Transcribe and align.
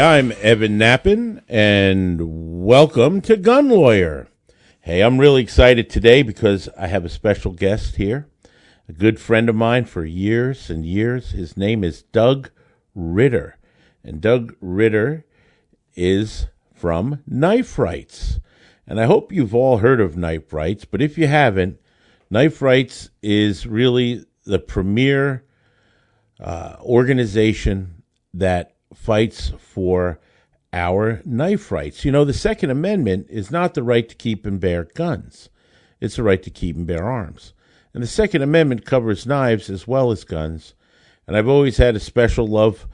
I'm 0.00 0.32
Evan 0.42 0.78
Nappen, 0.78 1.40
and 1.48 2.20
welcome 2.66 3.22
to 3.22 3.36
Gun 3.36 3.70
Lawyer. 3.70 4.28
Hey, 4.80 5.00
I'm 5.00 5.16
really 5.16 5.40
excited 5.42 5.88
today 5.88 6.22
because 6.22 6.68
I 6.76 6.88
have 6.88 7.06
a 7.06 7.08
special 7.08 7.52
guest 7.52 7.96
here, 7.96 8.28
a 8.90 8.92
good 8.92 9.18
friend 9.18 9.48
of 9.48 9.54
mine 9.54 9.86
for 9.86 10.04
years 10.04 10.68
and 10.68 10.84
years. 10.84 11.30
His 11.30 11.56
name 11.56 11.82
is 11.82 12.02
Doug 12.02 12.50
Ritter, 12.94 13.56
and 14.04 14.20
Doug 14.20 14.54
Ritter 14.60 15.24
is 15.94 16.48
from 16.74 17.22
Knife 17.26 17.78
Rights. 17.78 18.38
And 18.86 19.00
I 19.00 19.06
hope 19.06 19.32
you've 19.32 19.54
all 19.54 19.78
heard 19.78 20.00
of 20.00 20.14
Knife 20.16 20.52
Rights, 20.52 20.84
but 20.84 21.00
if 21.00 21.16
you 21.16 21.26
haven't, 21.26 21.80
Knife 22.28 22.60
Rights 22.60 23.08
is 23.22 23.66
really 23.66 24.26
the 24.44 24.58
premier 24.58 25.44
uh, 26.38 26.76
organization 26.82 28.02
that 28.34 28.75
fights 28.94 29.52
for 29.58 30.18
our 30.72 31.22
knife 31.24 31.70
rights. 31.72 32.04
You 32.04 32.12
know, 32.12 32.24
the 32.24 32.32
Second 32.32 32.70
Amendment 32.70 33.26
is 33.30 33.50
not 33.50 33.74
the 33.74 33.82
right 33.82 34.08
to 34.08 34.14
keep 34.14 34.46
and 34.46 34.60
bear 34.60 34.84
guns, 34.84 35.48
it's 36.00 36.16
the 36.16 36.22
right 36.22 36.42
to 36.42 36.50
keep 36.50 36.76
and 36.76 36.86
bear 36.86 37.04
arms. 37.04 37.52
And 37.94 38.02
the 38.02 38.08
Second 38.08 38.42
Amendment 38.42 38.84
covers 38.84 39.26
knives 39.26 39.70
as 39.70 39.88
well 39.88 40.10
as 40.10 40.22
guns. 40.24 40.74
And 41.26 41.34
I've 41.34 41.48
always 41.48 41.78
had 41.78 41.96
a 41.96 42.00
special 42.00 42.46
love 42.46 42.86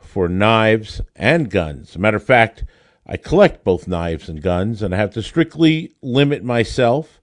for 0.00 0.26
knives 0.26 1.02
and 1.14 1.50
guns. 1.50 1.90
As 1.90 1.96
a 1.96 1.98
matter 1.98 2.16
of 2.16 2.24
fact, 2.24 2.64
I 3.06 3.18
collect 3.18 3.62
both 3.62 3.86
knives 3.86 4.28
and 4.28 4.42
guns, 4.42 4.82
and 4.82 4.94
I 4.94 4.96
have 4.96 5.12
to 5.12 5.22
strictly 5.22 5.92
limit 6.02 6.42
myself. 6.42 7.20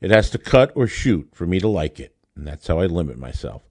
It 0.00 0.10
has 0.10 0.30
to 0.30 0.38
cut 0.38 0.72
or 0.74 0.88
shoot 0.88 1.28
for 1.32 1.46
me 1.46 1.60
to 1.60 1.68
like 1.68 2.00
it. 2.00 2.14
And 2.36 2.46
that's 2.46 2.66
how 2.66 2.80
I 2.80 2.86
limit 2.86 3.18
myself. 3.18 3.62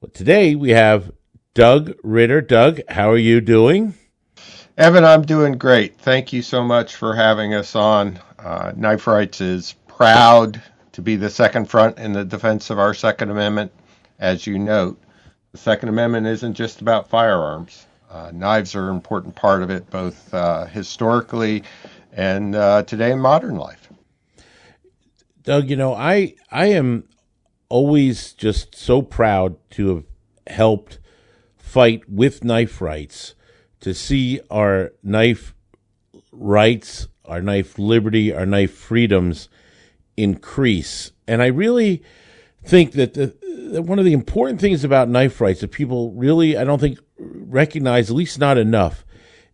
But 0.00 0.14
today 0.14 0.54
we 0.54 0.70
have 0.70 1.12
Doug 1.54 1.94
Ritter. 2.04 2.40
Doug, 2.40 2.80
how 2.88 3.10
are 3.10 3.16
you 3.16 3.40
doing? 3.40 3.94
Evan, 4.78 5.04
I'm 5.04 5.22
doing 5.22 5.58
great. 5.58 5.96
Thank 5.98 6.32
you 6.32 6.42
so 6.42 6.62
much 6.62 6.94
for 6.94 7.12
having 7.14 7.54
us 7.54 7.74
on. 7.74 8.20
Uh, 8.38 8.72
Knife 8.76 9.08
Rights 9.08 9.40
is 9.40 9.74
proud 9.88 10.62
to 10.92 11.02
be 11.02 11.16
the 11.16 11.28
second 11.28 11.68
front 11.68 11.98
in 11.98 12.12
the 12.12 12.24
defense 12.24 12.70
of 12.70 12.78
our 12.78 12.94
Second 12.94 13.30
Amendment. 13.30 13.72
As 14.20 14.46
you 14.46 14.60
note, 14.60 15.02
the 15.50 15.58
Second 15.58 15.88
Amendment 15.88 16.28
isn't 16.28 16.54
just 16.54 16.82
about 16.82 17.10
firearms. 17.10 17.84
Uh, 18.08 18.30
knives 18.32 18.76
are 18.76 18.88
an 18.88 18.94
important 18.94 19.34
part 19.34 19.62
of 19.62 19.70
it, 19.70 19.90
both 19.90 20.32
uh, 20.32 20.66
historically 20.66 21.64
and 22.12 22.54
uh, 22.54 22.84
today 22.84 23.10
in 23.10 23.18
modern 23.18 23.56
life. 23.56 23.88
Doug, 25.42 25.68
you 25.68 25.74
know, 25.74 25.94
I 25.94 26.36
I 26.50 26.66
am 26.66 27.08
always 27.68 28.34
just 28.34 28.76
so 28.76 29.02
proud 29.02 29.56
to 29.70 29.96
have 29.96 30.04
helped 30.46 30.99
fight 31.70 32.08
with 32.08 32.42
knife 32.42 32.80
rights 32.80 33.36
to 33.78 33.94
see 33.94 34.40
our 34.50 34.92
knife 35.04 35.54
rights, 36.32 37.06
our 37.24 37.40
knife 37.40 37.78
liberty, 37.78 38.34
our 38.34 38.44
knife 38.44 38.74
freedoms 38.74 39.48
increase. 40.16 41.12
And 41.28 41.40
I 41.40 41.46
really 41.46 42.02
think 42.64 42.92
that, 42.92 43.14
the, 43.14 43.36
that 43.72 43.82
one 43.82 44.00
of 44.00 44.04
the 44.04 44.12
important 44.12 44.60
things 44.60 44.82
about 44.82 45.08
knife 45.08 45.40
rights 45.40 45.60
that 45.60 45.70
people 45.70 46.12
really, 46.12 46.56
I 46.56 46.64
don't 46.64 46.80
think, 46.80 46.98
recognize, 47.18 48.10
at 48.10 48.16
least 48.16 48.40
not 48.40 48.58
enough, 48.58 49.04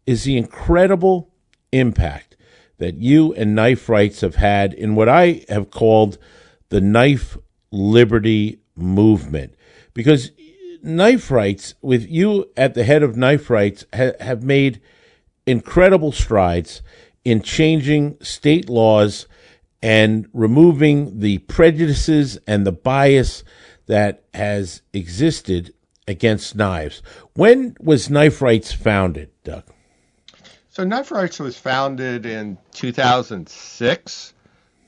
is 0.06 0.24
the 0.24 0.38
incredible 0.38 1.30
impact 1.70 2.34
that 2.78 2.94
you 2.94 3.34
and 3.34 3.54
knife 3.54 3.90
rights 3.90 4.22
have 4.22 4.36
had 4.36 4.72
in 4.72 4.94
what 4.94 5.08
I 5.10 5.44
have 5.50 5.70
called 5.70 6.16
the 6.70 6.80
knife 6.80 7.36
liberty 7.70 8.60
movement. 8.74 9.54
Because 9.92 10.30
knife 10.82 11.30
rights, 11.30 11.74
with 11.82 12.08
you 12.08 12.50
at 12.56 12.74
the 12.74 12.84
head 12.84 13.02
of 13.02 13.16
knife 13.16 13.50
rights, 13.50 13.84
ha- 13.94 14.12
have 14.20 14.42
made 14.42 14.80
incredible 15.46 16.12
strides 16.12 16.82
in 17.24 17.42
changing 17.42 18.16
state 18.20 18.68
laws 18.68 19.26
and 19.82 20.28
removing 20.32 21.20
the 21.20 21.38
prejudices 21.38 22.38
and 22.46 22.66
the 22.66 22.72
bias 22.72 23.44
that 23.86 24.24
has 24.34 24.82
existed 24.92 25.72
against 26.08 26.56
knives. 26.56 27.02
When 27.34 27.76
was 27.80 28.10
Knife 28.10 28.40
Rights 28.42 28.72
founded, 28.72 29.30
Doug? 29.44 29.64
So, 30.70 30.84
Knife 30.84 31.10
Rights 31.10 31.38
was 31.38 31.56
founded 31.56 32.26
in 32.26 32.58
2006. 32.72 34.34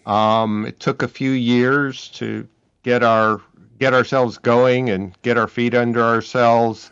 Um, 0.07 0.67
it 0.67 0.81
took 0.81 1.03
a 1.03 1.09
few 1.09 1.31
years 1.31 2.09
to 2.11 2.49
get 2.83 3.03
our 3.03 3.41
get 3.79 3.95
ourselves 3.95 4.39
going 4.39 4.91
and 4.91 5.17
get 5.23 5.39
our 5.39 5.49
feet 5.49 5.75
under 5.75 6.03
ourselves. 6.03 6.91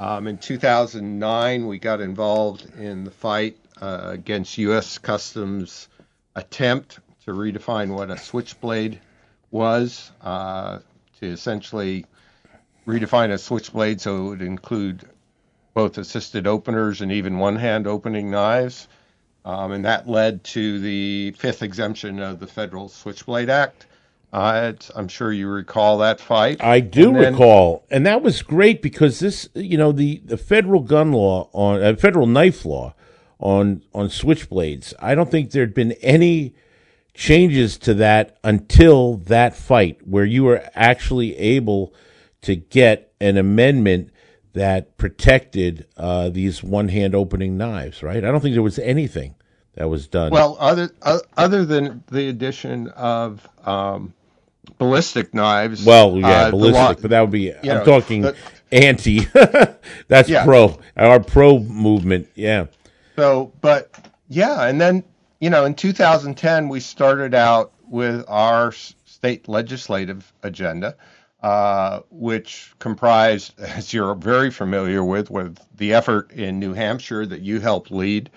Um, 0.00 0.26
in 0.26 0.38
2009, 0.38 1.66
we 1.66 1.78
got 1.78 2.00
involved 2.00 2.66
in 2.78 3.04
the 3.04 3.10
fight 3.10 3.56
uh, 3.80 4.00
against 4.04 4.58
U.S. 4.58 4.98
Customs 4.98 5.88
attempt 6.34 6.98
to 7.24 7.32
redefine 7.32 7.94
what 7.94 8.10
a 8.10 8.18
switchblade 8.18 9.00
was, 9.50 10.10
uh, 10.20 10.80
to 11.20 11.26
essentially 11.26 12.06
redefine 12.86 13.30
a 13.30 13.38
switchblade 13.38 14.00
so 14.00 14.16
it 14.16 14.28
would 14.28 14.42
include 14.42 15.08
both 15.74 15.96
assisted 15.98 16.46
openers 16.46 17.00
and 17.00 17.12
even 17.12 17.38
one 17.38 17.56
hand 17.56 17.86
opening 17.86 18.30
knives. 18.30 18.88
Um, 19.44 19.72
and 19.72 19.84
that 19.84 20.08
led 20.08 20.42
to 20.44 20.80
the 20.80 21.32
fifth 21.32 21.62
exemption 21.62 22.20
of 22.20 22.40
the 22.40 22.46
Federal 22.46 22.88
Switchblade 22.88 23.50
Act. 23.50 23.86
Uh, 24.34 24.72
I'm 24.96 25.06
sure 25.06 25.32
you 25.32 25.46
recall 25.46 25.98
that 25.98 26.18
fight. 26.18 26.60
I 26.60 26.80
do 26.80 27.10
and 27.10 27.16
then, 27.16 27.32
recall, 27.34 27.86
and 27.88 28.04
that 28.04 28.20
was 28.20 28.42
great 28.42 28.82
because 28.82 29.20
this, 29.20 29.48
you 29.54 29.78
know, 29.78 29.92
the, 29.92 30.20
the 30.24 30.36
federal 30.36 30.80
gun 30.80 31.12
law 31.12 31.48
on 31.52 31.80
uh, 31.80 31.94
federal 31.94 32.26
knife 32.26 32.64
law 32.64 32.96
on 33.38 33.84
on 33.94 34.08
switchblades. 34.08 34.92
I 34.98 35.14
don't 35.14 35.30
think 35.30 35.52
there'd 35.52 35.72
been 35.72 35.92
any 36.02 36.56
changes 37.14 37.78
to 37.78 37.94
that 37.94 38.36
until 38.42 39.18
that 39.18 39.54
fight, 39.54 40.04
where 40.04 40.24
you 40.24 40.42
were 40.42 40.68
actually 40.74 41.36
able 41.36 41.94
to 42.42 42.56
get 42.56 43.12
an 43.20 43.36
amendment 43.36 44.10
that 44.52 44.98
protected 44.98 45.86
uh, 45.96 46.28
these 46.28 46.60
one 46.60 46.88
hand 46.88 47.14
opening 47.14 47.56
knives. 47.56 48.02
Right? 48.02 48.24
I 48.24 48.32
don't 48.32 48.40
think 48.40 48.54
there 48.54 48.64
was 48.64 48.80
anything 48.80 49.36
that 49.74 49.88
was 49.88 50.08
done. 50.08 50.32
Well, 50.32 50.56
other 50.58 50.90
uh, 51.02 51.20
other 51.36 51.64
than 51.64 52.02
the 52.10 52.28
addition 52.28 52.88
of 52.88 53.48
um, 53.64 54.12
ballistic 54.78 55.34
knives. 55.34 55.84
Well, 55.84 56.18
yeah, 56.18 56.28
uh, 56.28 56.50
ballistic, 56.50 57.02
but 57.02 57.10
that 57.10 57.20
would 57.20 57.30
be. 57.30 57.54
I'm 57.54 57.64
know, 57.64 57.84
talking 57.84 58.22
the, 58.22 58.36
anti. 58.72 59.20
That's 60.08 60.28
yeah. 60.28 60.44
pro. 60.44 60.78
Our 60.96 61.20
pro 61.20 61.58
movement. 61.60 62.28
Yeah. 62.34 62.66
So, 63.16 63.52
but 63.60 63.90
yeah, 64.28 64.66
and 64.66 64.80
then 64.80 65.04
you 65.40 65.50
know, 65.50 65.64
in 65.64 65.74
2010, 65.74 66.68
we 66.68 66.80
started 66.80 67.34
out 67.34 67.72
with 67.86 68.24
our 68.28 68.72
state 68.72 69.48
legislative 69.48 70.32
agenda, 70.42 70.96
uh, 71.42 72.00
which 72.10 72.72
comprised, 72.78 73.58
as 73.60 73.92
you're 73.92 74.14
very 74.14 74.50
familiar 74.50 75.04
with, 75.04 75.30
with 75.30 75.58
the 75.76 75.92
effort 75.94 76.32
in 76.32 76.58
New 76.58 76.72
Hampshire 76.72 77.26
that 77.26 77.40
you 77.40 77.60
helped 77.60 77.90
lead. 77.90 78.30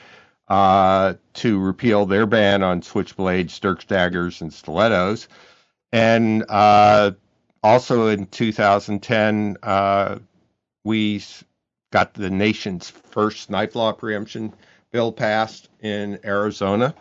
Uh, 0.50 1.14
to 1.34 1.60
repeal 1.60 2.06
their 2.06 2.26
ban 2.26 2.64
on 2.64 2.80
switchblades, 2.80 3.60
dirks, 3.60 3.84
daggers, 3.84 4.40
and 4.40 4.54
stilettos. 4.54 5.28
And 5.92 6.46
uh, 6.50 7.12
also 7.64 8.08
in 8.08 8.26
2010, 8.28 9.58
uh, 9.64 10.20
we 10.84 11.24
got 11.92 12.14
the 12.14 12.30
nation's 12.30 12.90
first 12.90 13.50
knife 13.50 13.76
law 13.76 13.92
preemption 13.94 14.54
bill 14.92 15.12
passed 15.12 15.70
in 15.82 16.20
Arizona, 16.26 16.94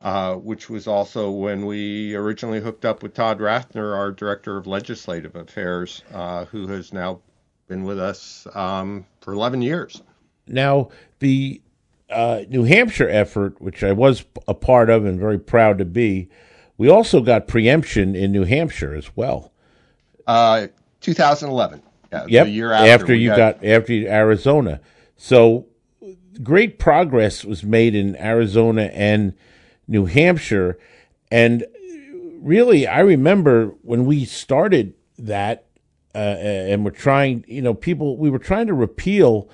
uh, 0.00 0.34
which 0.34 0.68
was 0.68 0.86
also 0.86 1.30
when 1.30 1.66
we 1.66 2.14
originally 2.14 2.60
hooked 2.60 2.84
up 2.84 3.02
with 3.02 3.14
Todd 3.14 3.38
Rathner, 3.38 3.94
our 3.96 4.12
director 4.12 4.56
of 4.56 4.66
legislative 4.66 5.34
affairs, 5.36 6.02
uh, 6.12 6.44
who 6.46 6.66
has 6.68 6.92
now 6.92 7.20
been 7.68 7.84
with 7.84 7.98
us 7.98 8.46
um, 8.54 9.04
for 9.20 9.32
11 9.32 9.62
years. 9.62 10.02
Now, 10.46 10.90
the 11.18 11.60
uh, 12.08 12.42
New 12.48 12.64
Hampshire 12.64 13.08
effort, 13.08 13.60
which 13.60 13.82
I 13.82 13.92
was 13.92 14.24
a 14.46 14.54
part 14.54 14.90
of 14.90 15.04
and 15.04 15.18
very 15.18 15.38
proud 15.38 15.78
to 15.78 15.84
be, 15.84 16.28
we 16.78 16.88
also 16.88 17.20
got 17.20 17.46
preemption 17.46 18.14
in 18.14 18.32
New 18.32 18.44
Hampshire 18.44 18.94
as 18.94 19.10
well. 19.16 19.52
Uh, 20.26 20.68
2011. 21.00 21.82
Yeah, 22.12 22.24
yep. 22.28 22.48
year 22.48 22.72
after, 22.72 22.90
after 22.90 23.14
you 23.14 23.30
got, 23.30 23.60
got 23.60 23.64
after 23.64 23.92
Arizona. 24.08 24.80
So 25.16 25.66
great 26.42 26.78
progress 26.78 27.44
was 27.44 27.64
made 27.64 27.94
in 27.94 28.16
Arizona 28.16 28.90
and 28.92 29.34
New 29.88 30.06
Hampshire, 30.06 30.78
and 31.30 31.66
really, 32.40 32.86
I 32.86 33.00
remember 33.00 33.74
when 33.82 34.04
we 34.04 34.24
started 34.24 34.94
that, 35.18 35.66
uh, 36.14 36.18
and 36.18 36.84
we're 36.84 36.90
trying. 36.90 37.44
You 37.48 37.62
know, 37.62 37.74
people 37.74 38.16
we 38.16 38.30
were 38.30 38.38
trying 38.38 38.66
to 38.68 38.74
repeal 38.74 39.48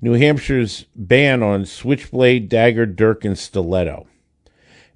New 0.00 0.14
Hampshire's 0.14 0.86
ban 0.96 1.42
on 1.42 1.64
switchblade, 1.64 2.48
dagger, 2.48 2.86
dirk, 2.86 3.24
and 3.24 3.38
stiletto. 3.38 4.06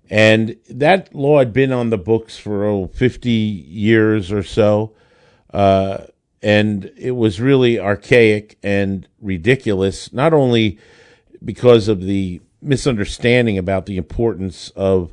And 0.08 0.56
that 0.70 1.14
law 1.14 1.38
had 1.38 1.52
been 1.52 1.72
on 1.72 1.90
the 1.90 1.98
books 1.98 2.38
for 2.38 2.64
oh, 2.64 2.86
50 2.88 3.30
years 3.30 4.30
or 4.30 4.42
so. 4.42 4.92
Uh, 5.52 6.06
and 6.42 6.92
it 6.96 7.12
was 7.12 7.40
really 7.40 7.78
archaic 7.78 8.58
and 8.62 9.08
ridiculous, 9.20 10.12
not 10.12 10.32
only 10.32 10.78
because 11.44 11.88
of 11.88 12.02
the 12.02 12.40
misunderstanding 12.62 13.58
about 13.58 13.86
the 13.86 13.96
importance 13.96 14.70
of 14.76 15.12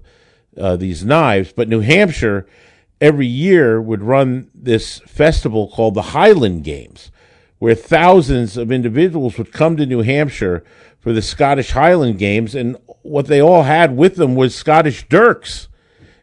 uh, 0.58 0.76
these 0.76 1.04
knives. 1.04 1.54
But 1.54 1.70
New 1.70 1.80
Hampshire 1.80 2.46
every 3.02 3.28
year 3.28 3.82
would 3.82 4.02
run 4.02 4.50
this 4.54 5.00
festival 5.00 5.68
called 5.70 5.94
the 5.94 6.02
Highland 6.02 6.64
Games, 6.64 7.12
where 7.64 7.76
thousands 7.76 8.58
of 8.58 8.74
individuals 8.74 9.38
would 9.38 9.54
come 9.54 9.78
to 9.78 9.86
New 9.86 10.02
Hampshire 10.02 10.66
for 11.00 11.14
the 11.14 11.22
Scottish 11.22 11.72
Highland 11.72 12.20
Games, 12.20 12.56
and 12.56 12.76
what 13.04 13.28
they 13.28 13.42
all 13.42 13.64
had 13.64 13.96
with 13.96 14.18
them 14.18 14.36
was 14.36 14.54
Scottish 14.54 15.08
dirks. 15.08 15.70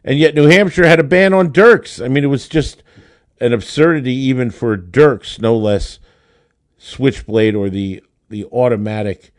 And 0.03 0.19
yet 0.19 0.35
New 0.35 0.45
Hampshire 0.45 0.85
had 0.85 0.99
a 0.99 1.03
ban 1.03 1.33
on 1.33 1.51
dirks. 1.51 1.99
I 1.99 2.09
mean, 2.09 2.23
it 2.23 2.27
was 2.27 2.47
just 2.47 2.83
an 3.39 3.53
absurdity 3.53 4.13
even 4.13 4.51
for 4.51 4.77
dirks, 4.77 5.39
no 5.39 5.57
less 5.57 5.97
switchblade 6.77 7.55
or 7.55 7.71
the 7.71 8.03
the 8.29 8.45
automatic 8.45 9.33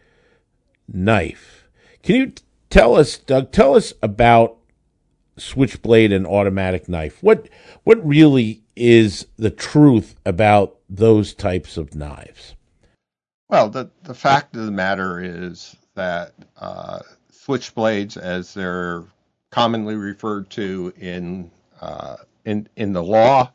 knife. 0.88 1.68
Can 2.02 2.16
you 2.16 2.32
tell 2.68 2.96
us, 2.96 3.16
Doug, 3.16 3.52
tell 3.52 3.76
us 3.76 3.92
about 4.02 4.56
switchblade 5.36 6.10
and 6.10 6.26
automatic 6.26 6.88
knife. 6.88 7.22
What 7.22 7.48
what 7.84 8.04
really 8.04 8.61
is 8.76 9.26
the 9.36 9.50
truth 9.50 10.14
about 10.24 10.76
those 10.88 11.34
types 11.34 11.76
of 11.76 11.94
knives? 11.94 12.54
Well, 13.48 13.68
the 13.68 13.90
the 14.04 14.14
fact 14.14 14.56
of 14.56 14.64
the 14.64 14.72
matter 14.72 15.20
is 15.22 15.76
that 15.94 16.32
uh, 16.58 17.00
switchblades, 17.30 18.16
as 18.16 18.54
they're 18.54 19.04
commonly 19.50 19.94
referred 19.94 20.48
to 20.50 20.92
in 20.98 21.50
uh, 21.80 22.16
in 22.44 22.68
in 22.76 22.92
the 22.92 23.02
law, 23.02 23.50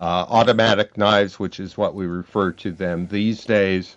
uh, 0.00 0.26
automatic 0.28 0.96
knives, 0.98 1.38
which 1.38 1.60
is 1.60 1.78
what 1.78 1.94
we 1.94 2.06
refer 2.06 2.50
to 2.52 2.72
them 2.72 3.06
these 3.06 3.44
days, 3.44 3.96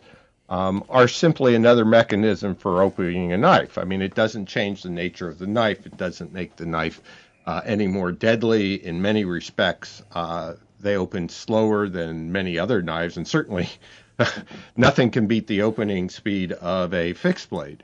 um, 0.50 0.84
are 0.90 1.08
simply 1.08 1.56
another 1.56 1.86
mechanism 1.86 2.56
for 2.56 2.84
opening 2.84 3.34
a 3.34 3.38
knife. 3.38 3.78
I 3.78 3.84
mean, 3.86 4.02
it 4.02 4.16
doesn't 4.16 4.46
change 4.46 4.84
the 4.84 4.90
nature 4.90 5.28
of 5.28 5.40
the 5.40 5.48
knife. 5.48 5.86
It 5.86 5.98
doesn't 5.98 6.34
make 6.34 6.56
the 6.56 6.66
knife 6.66 7.02
uh, 7.50 7.62
any 7.66 7.88
more 7.88 8.12
deadly. 8.12 8.76
In 8.86 9.02
many 9.02 9.26
respects, 9.26 10.04
uh, 10.14 10.54
they 10.80 10.96
open 10.96 11.30
slower 11.30 11.90
than 11.90 12.32
many 12.32 12.60
other 12.60 12.84
knives, 12.84 13.18
and 13.18 13.28
certainly 13.28 13.68
nothing 14.78 15.10
can 15.10 15.26
beat 15.26 15.48
the 15.48 15.64
opening 15.64 16.10
speed 16.12 16.52
of 16.52 16.94
a 16.94 17.14
fixed 17.14 17.50
blade. 17.50 17.84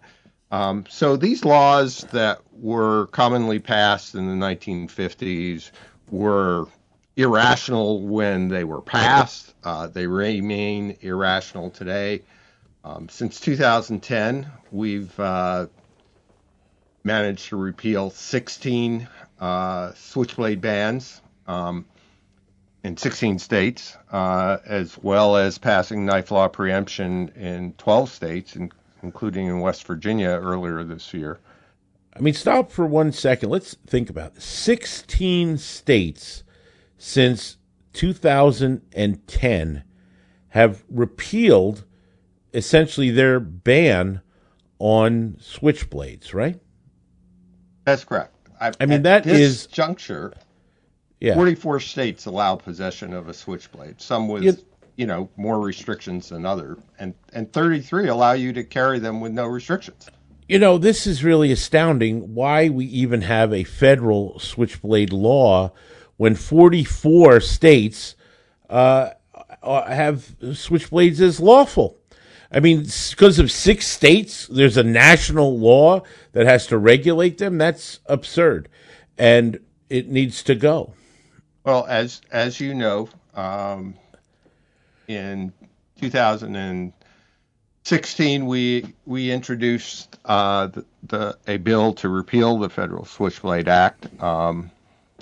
Um, 0.52 0.86
so 0.88 1.18
these 1.18 1.44
laws 1.44 2.02
that 2.12 2.42
were 2.54 3.08
commonly 3.08 3.58
passed 3.58 4.14
in 4.14 4.28
the 4.28 4.46
1950s 4.46 5.72
were 6.12 6.68
irrational 7.18 8.04
when 8.04 8.50
they 8.50 8.66
were 8.66 8.82
passed. 8.82 9.52
Uh, 9.64 9.88
they 9.88 10.06
remain 10.06 10.96
irrational 11.02 11.72
today. 11.72 12.22
Um, 12.84 13.10
since 13.10 13.40
2010, 13.40 14.46
we've 14.72 15.20
uh, 15.20 15.66
managed 17.04 17.50
to 17.50 17.56
repeal 17.56 18.12
16 18.12 19.08
uh, 19.40 19.94
switchblade 19.94 20.62
bans 20.62 21.22
um, 21.48 21.86
in 22.84 22.98
16 22.98 23.40
states, 23.40 23.98
uh, 24.12 24.58
as 24.66 24.98
well 25.02 25.36
as 25.36 25.58
passing 25.58 26.06
knife 26.06 26.32
law 26.32 26.48
preemption 26.48 27.30
in 27.36 27.74
12 27.74 28.10
states, 28.10 28.56
in, 28.56 28.72
including 29.04 29.48
in 29.48 29.60
West 29.60 29.86
Virginia 29.86 30.30
earlier 30.30 30.84
this 30.84 31.14
year. 31.14 31.40
I 32.16 32.20
mean, 32.20 32.34
stop 32.34 32.72
for 32.72 32.86
one 32.86 33.12
second. 33.12 33.50
Let's 33.50 33.76
think 33.88 34.10
about 34.10 34.36
this. 34.36 34.46
16 34.46 35.58
states 35.58 36.44
since 36.98 37.58
2010 37.94 39.84
have 40.50 40.84
repealed 40.90 41.84
essentially 42.54 43.12
their 43.12 43.40
ban 43.40 44.22
on 44.80 45.38
switchblades, 45.42 46.34
right? 46.34 46.60
That's 47.84 48.04
correct. 48.04 48.35
I, 48.60 48.72
I 48.80 48.86
mean, 48.86 49.04
that 49.04 49.26
is 49.26 49.68
juncture. 49.68 50.34
Yeah. 51.20 51.36
44 51.36 51.80
states 51.80 52.26
allow 52.26 52.56
possession 52.56 53.14
of 53.14 53.30
a 53.30 53.34
switchblade. 53.34 54.02
Some 54.02 54.28
with, 54.28 54.44
you, 54.44 54.58
you 54.96 55.06
know, 55.06 55.30
more 55.38 55.60
restrictions 55.60 56.30
than 56.30 56.46
other, 56.46 56.78
and 57.00 57.14
and 57.34 57.52
33 57.52 58.08
allow 58.08 58.34
you 58.34 58.54
to 58.54 58.64
carry 58.64 59.00
them 59.00 59.22
with 59.22 59.32
no 59.32 59.46
restrictions. 59.46 60.10
You 60.48 60.60
know, 60.60 60.78
this 60.78 61.08
is 61.08 61.24
really 61.24 61.52
astounding. 61.52 62.36
Why 62.36 62.70
we 62.70 62.86
even 62.86 63.22
have 63.22 63.52
a 63.52 63.64
federal 63.64 64.40
switchblade 64.40 65.12
law 65.12 65.72
when 66.18 66.36
44 66.36 67.40
states 67.40 68.16
uh, 68.70 69.12
uh 69.64 69.86
have 69.92 70.36
switchblades 70.40 71.20
as 71.20 71.40
lawful. 71.40 71.98
I 72.52 72.60
mean, 72.60 72.86
because 73.10 73.40
of 73.40 73.52
six 73.52 73.88
states, 73.88 74.48
there's 74.48 74.78
a 74.78 74.84
national 74.84 75.58
law 75.58 76.04
that 76.34 76.46
has 76.46 76.68
to 76.68 76.78
regulate 76.78 77.38
them. 77.38 77.58
That's 77.58 78.02
absurd, 78.06 78.68
and 79.18 79.60
it 79.90 80.10
needs 80.10 80.44
to 80.44 80.56
go. 80.56 80.94
Well, 81.64 81.86
as 81.88 82.20
as 82.32 82.60
you 82.60 82.76
know, 82.76 83.10
um, 83.34 83.96
in 85.08 85.52
2016, 86.00 88.46
we 88.46 88.94
we 89.06 89.32
introduced 89.32 90.20
uh, 90.26 90.68
the, 90.68 90.86
the, 91.04 91.38
a 91.48 91.58
bill 91.58 91.94
to 91.94 92.10
repeal 92.10 92.60
the 92.60 92.70
Federal 92.70 93.06
Switchblade 93.06 93.68
Act. 93.68 94.22
Um, 94.22 94.70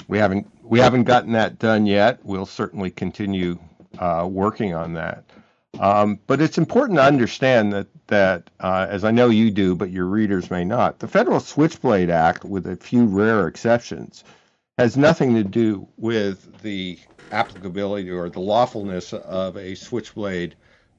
we 0.07 0.17
haven't 0.17 0.49
we 0.63 0.79
haven't 0.79 1.03
gotten 1.03 1.33
that 1.33 1.59
done 1.59 1.85
yet. 1.85 2.19
We'll 2.23 2.45
certainly 2.45 2.91
continue 2.91 3.59
uh, 3.99 4.27
working 4.29 4.73
on 4.73 4.93
that. 4.93 5.23
Um, 5.79 6.19
but 6.27 6.41
it's 6.41 6.57
important 6.57 6.97
to 6.97 7.03
understand 7.03 7.73
that 7.73 7.87
that 8.07 8.49
uh, 8.59 8.85
as 8.89 9.03
I 9.03 9.11
know 9.11 9.29
you 9.29 9.49
do, 9.49 9.75
but 9.75 9.89
your 9.89 10.05
readers 10.05 10.51
may 10.51 10.63
not, 10.63 10.99
the 10.99 11.07
Federal 11.07 11.39
Switchblade 11.39 12.09
Act, 12.09 12.45
with 12.45 12.67
a 12.67 12.75
few 12.75 13.05
rare 13.05 13.47
exceptions, 13.47 14.23
has 14.77 14.97
nothing 14.97 15.33
to 15.35 15.43
do 15.43 15.87
with 15.97 16.61
the 16.61 16.99
applicability 17.31 18.09
or 18.11 18.29
the 18.29 18.39
lawfulness 18.39 19.13
of 19.13 19.57
a 19.57 19.73
switchblade 19.75 20.55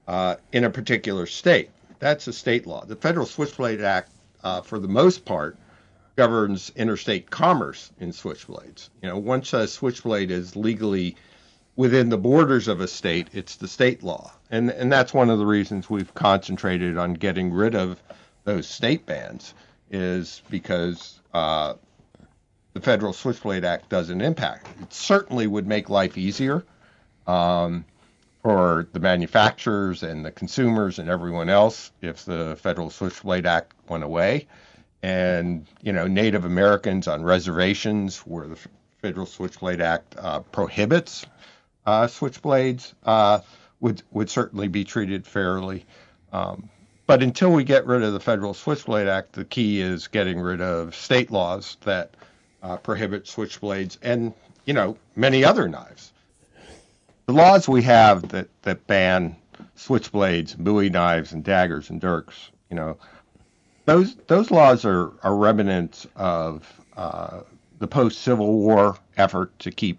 uh, 0.09 0.37
in 0.53 0.65
a 0.65 0.71
particular 0.71 1.27
state. 1.27 1.71
That's 2.01 2.27
a 2.27 2.33
state 2.33 2.67
law. 2.67 2.85
The 2.85 2.97
Federal 2.97 3.27
Switchblade 3.27 3.81
Act, 3.81 4.11
uh, 4.43 4.61
for 4.61 4.79
the 4.79 4.89
most 4.89 5.25
part, 5.25 5.57
governs 6.17 6.73
interstate 6.77 7.31
commerce 7.31 7.93
in 8.01 8.11
switchblades. 8.11 8.91
You 9.03 9.09
know, 9.09 9.19
once 9.19 9.53
a 9.53 9.67
switchblade 9.67 10.31
is 10.31 10.57
legally 10.57 11.17
within 11.77 12.09
the 12.09 12.19
borders 12.19 12.69
of 12.69 12.81
a 12.81 12.89
state, 12.89 13.29
it's 13.33 13.57
the 13.57 13.69
state 13.69 14.03
law. 14.03 14.33
And 14.51 14.71
and 14.71 14.93
that's 14.93 15.15
one 15.15 15.31
of 15.31 15.39
the 15.39 15.47
reasons 15.47 15.91
we've 15.91 16.13
concentrated 16.15 16.97
on 16.97 17.15
getting 17.15 17.53
rid 17.53 17.75
of 17.75 18.03
those 18.45 18.67
state 18.67 19.07
bans 19.07 19.55
is 19.91 20.43
because 20.51 21.21
uh, 21.33 21.75
the 22.75 22.81
Federal 22.81 23.13
Switchblade 23.13 23.65
Act 23.65 23.89
doesn't 23.89 24.21
impact. 24.21 24.69
It 24.83 24.93
certainly 24.93 25.47
would 25.47 25.67
make 25.67 25.89
life 25.89 26.19
easier 26.19 26.65
um, 27.27 27.85
for 28.43 28.89
the 28.93 29.01
manufacturers 29.01 30.03
and 30.03 30.25
the 30.25 30.31
consumers 30.31 30.99
and 30.99 31.09
everyone 31.09 31.49
else 31.49 31.93
if 32.03 32.25
the 32.25 32.57
Federal 32.61 32.91
Switchblade 32.91 33.47
Act 33.47 33.73
went 33.89 34.05
away. 34.05 34.47
And 35.03 35.67
you 35.83 35.93
know, 35.93 36.07
Native 36.07 36.45
Americans 36.45 37.09
on 37.09 37.23
reservations 37.23 38.19
where 38.19 38.47
the 38.47 38.59
Federal 39.03 39.27
Switchblade 39.27 39.81
Act 39.81 40.17
uh, 40.19 40.41
prohibits 40.41 41.27
switchblades 41.87 42.95
uh, 43.05 43.41
would 43.81 44.03
would 44.13 44.31
certainly 44.31 44.69
be 44.69 44.85
treated 44.85 45.27
fairly. 45.27 45.85
Um, 46.33 46.69
but 47.07 47.23
until 47.23 47.53
we 47.53 47.65
get 47.65 47.87
rid 47.87 48.03
of 48.03 48.13
the 48.15 48.21
Federal 48.21 48.55
Switchblade 48.55 49.09
Act, 49.09 49.35
the 49.35 49.45
key 49.45 49.81
is 49.81 50.07
getting 50.09 50.41
rid 50.41 50.61
of 50.63 50.95
state 50.95 51.31
laws 51.31 51.77
that 51.83 52.15
uh, 52.63 52.79
prohibit 52.79 53.25
switchblades 53.25 53.99
and 54.03 54.33
you 54.65 54.73
know 54.73 54.97
many 55.15 55.45
other 55.45 55.69
knives. 55.69 56.13
The 57.27 57.33
laws 57.33 57.69
we 57.69 57.83
have 57.83 58.29
that 58.29 58.49
that 58.63 58.87
ban 58.87 59.37
switchblades, 59.77 60.57
Bowie 60.57 60.91
knives, 60.91 61.33
and 61.33 61.45
daggers 61.45 61.91
and 61.91 62.01
dirks, 62.01 62.51
you 62.71 62.77
know, 62.77 62.97
those 63.85 64.17
those 64.27 64.51
laws 64.51 64.85
are, 64.85 65.13
are 65.23 65.37
remnants 65.37 66.07
of 66.17 66.83
uh, 66.97 67.41
the 67.79 67.87
post 67.87 68.23
Civil 68.23 68.61
War 68.61 68.97
effort 69.17 69.57
to 69.61 69.71
keep 69.71 69.99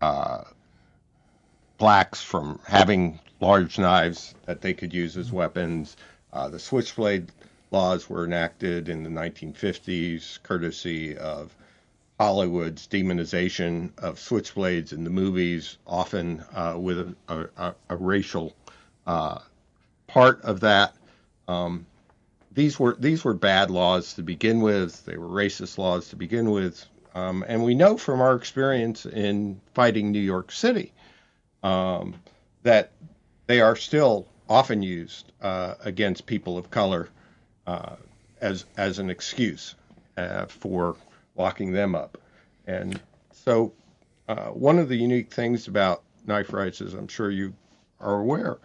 uh, 0.00 0.44
blacks 1.84 2.22
from 2.22 2.58
having 2.66 3.20
large 3.40 3.78
knives 3.78 4.34
that 4.46 4.62
they 4.62 4.72
could 4.72 4.94
use 4.94 5.18
as 5.18 5.30
weapons. 5.30 5.98
Uh, 6.32 6.48
the 6.48 6.58
switchblade 6.58 7.30
laws 7.72 8.08
were 8.08 8.24
enacted 8.24 8.88
in 8.88 9.02
the 9.02 9.10
1950s, 9.10 10.42
courtesy 10.42 11.14
of 11.18 11.54
Hollywood's 12.18 12.86
demonization 12.86 13.90
of 13.98 14.18
switchblades 14.18 14.94
in 14.94 15.04
the 15.04 15.10
movies, 15.10 15.76
often 15.86 16.42
uh, 16.54 16.74
with 16.78 17.14
a, 17.28 17.50
a, 17.58 17.74
a 17.90 17.96
racial 17.96 18.56
uh, 19.06 19.40
part 20.06 20.40
of 20.40 20.60
that. 20.60 20.94
Um, 21.48 21.84
these 22.54 22.80
were 22.80 22.96
these 22.98 23.24
were 23.24 23.34
bad 23.34 23.70
laws 23.70 24.14
to 24.14 24.22
begin 24.22 24.62
with. 24.62 25.04
They 25.04 25.18
were 25.18 25.28
racist 25.28 25.76
laws 25.76 26.08
to 26.08 26.16
begin 26.16 26.50
with, 26.50 26.82
um, 27.14 27.44
and 27.46 27.62
we 27.62 27.74
know 27.74 27.98
from 27.98 28.22
our 28.22 28.36
experience 28.36 29.04
in 29.04 29.60
fighting 29.74 30.12
New 30.12 30.18
York 30.18 30.50
City 30.50 30.94
um, 31.64 32.14
that 32.62 32.92
they 33.46 33.60
are 33.60 33.74
still 33.74 34.28
often 34.48 34.82
used 34.82 35.32
uh, 35.42 35.74
against 35.80 36.26
people 36.26 36.56
of 36.56 36.70
color 36.70 37.08
uh, 37.66 37.96
as 38.40 38.66
as 38.76 38.98
an 38.98 39.10
excuse 39.10 39.74
uh, 40.16 40.46
for 40.46 40.96
locking 41.36 41.72
them 41.72 41.94
up. 41.94 42.18
And 42.66 43.00
so, 43.32 43.72
uh, 44.28 44.46
one 44.48 44.78
of 44.78 44.88
the 44.88 44.96
unique 44.96 45.32
things 45.32 45.66
about 45.66 46.02
knife 46.26 46.52
rights, 46.52 46.80
as 46.80 46.94
I'm 46.94 47.08
sure 47.08 47.30
you 47.30 47.54
are 48.00 48.20
aware, 48.20 48.58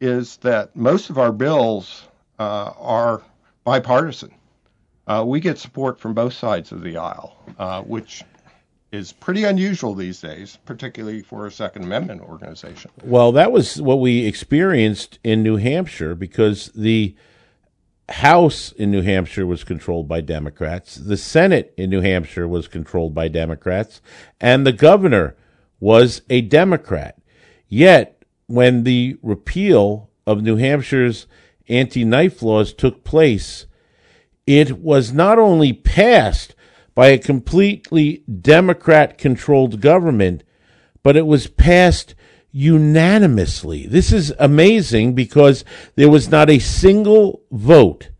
is 0.00 0.36
that 0.38 0.76
most 0.76 1.10
of 1.10 1.18
our 1.18 1.32
bills 1.32 2.06
uh, 2.38 2.72
are 2.78 3.22
bipartisan. 3.64 4.34
Uh, 5.06 5.24
we 5.26 5.40
get 5.40 5.58
support 5.58 5.98
from 5.98 6.14
both 6.14 6.32
sides 6.32 6.72
of 6.72 6.82
the 6.82 6.96
aisle, 6.96 7.36
which 7.86 8.22
is 8.94 9.12
pretty 9.12 9.44
unusual 9.44 9.94
these 9.94 10.20
days, 10.20 10.58
particularly 10.64 11.20
for 11.22 11.46
a 11.46 11.50
Second 11.50 11.82
Amendment 11.82 12.22
organization. 12.22 12.90
Well, 13.02 13.32
that 13.32 13.50
was 13.50 13.82
what 13.82 14.00
we 14.00 14.24
experienced 14.24 15.18
in 15.24 15.42
New 15.42 15.56
Hampshire 15.56 16.14
because 16.14 16.70
the 16.74 17.14
House 18.08 18.70
in 18.72 18.90
New 18.90 19.02
Hampshire 19.02 19.46
was 19.46 19.64
controlled 19.64 20.06
by 20.06 20.20
Democrats, 20.20 20.94
the 20.94 21.16
Senate 21.16 21.72
in 21.76 21.90
New 21.90 22.02
Hampshire 22.02 22.46
was 22.46 22.68
controlled 22.68 23.14
by 23.14 23.28
Democrats, 23.28 24.00
and 24.40 24.66
the 24.66 24.72
governor 24.72 25.36
was 25.80 26.22
a 26.28 26.42
Democrat. 26.42 27.18
Yet, 27.66 28.22
when 28.46 28.84
the 28.84 29.16
repeal 29.22 30.10
of 30.26 30.42
New 30.42 30.56
Hampshire's 30.56 31.26
anti 31.68 32.04
knife 32.04 32.42
laws 32.42 32.74
took 32.74 33.04
place, 33.04 33.66
it 34.46 34.78
was 34.78 35.12
not 35.12 35.38
only 35.38 35.72
passed 35.72 36.54
by 36.94 37.08
a 37.08 37.18
completely 37.18 38.22
Democrat 38.40 39.18
controlled 39.18 39.80
government, 39.80 40.44
but 41.02 41.16
it 41.16 41.26
was 41.26 41.46
passed 41.46 42.14
unanimously. 42.52 43.86
This 43.86 44.12
is 44.12 44.32
amazing 44.38 45.14
because 45.14 45.64
there 45.96 46.08
was 46.08 46.28
not 46.28 46.48
a 46.48 46.60
single 46.60 47.42
vote 47.50 48.10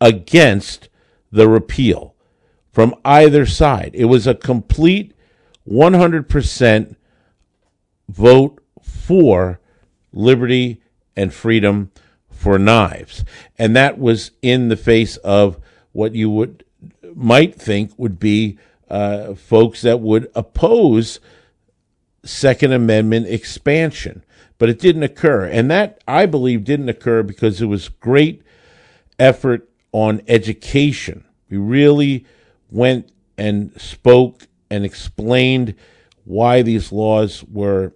against 0.00 0.88
the 1.30 1.48
repeal 1.48 2.14
from 2.72 2.94
either 3.04 3.46
side. 3.46 3.92
It 3.94 4.06
was 4.06 4.26
a 4.26 4.34
complete 4.34 5.14
100% 5.68 6.96
vote 8.08 8.62
for 8.82 9.60
liberty 10.12 10.82
and 11.16 11.32
freedom 11.32 11.90
for 12.28 12.58
knives. 12.58 13.24
And 13.58 13.74
that 13.76 13.98
was 13.98 14.32
in 14.42 14.68
the 14.68 14.76
face 14.76 15.16
of 15.18 15.58
what 15.92 16.14
you 16.14 16.28
would 16.30 16.64
might 17.16 17.54
think 17.54 17.92
would 17.96 18.20
be 18.20 18.58
uh, 18.90 19.34
folks 19.34 19.82
that 19.82 20.00
would 20.00 20.30
oppose 20.34 21.18
Second 22.22 22.72
Amendment 22.72 23.26
expansion. 23.26 24.22
But 24.58 24.68
it 24.68 24.78
didn't 24.78 25.02
occur. 25.02 25.44
And 25.44 25.70
that, 25.70 26.02
I 26.06 26.26
believe, 26.26 26.64
didn't 26.64 26.88
occur 26.88 27.22
because 27.22 27.60
it 27.60 27.66
was 27.66 27.88
great 27.88 28.42
effort 29.18 29.68
on 29.92 30.22
education. 30.28 31.24
We 31.50 31.56
really 31.56 32.26
went 32.70 33.10
and 33.36 33.78
spoke 33.80 34.46
and 34.70 34.84
explained 34.84 35.74
why 36.24 36.62
these 36.62 36.90
laws 36.92 37.44
were 37.44 37.92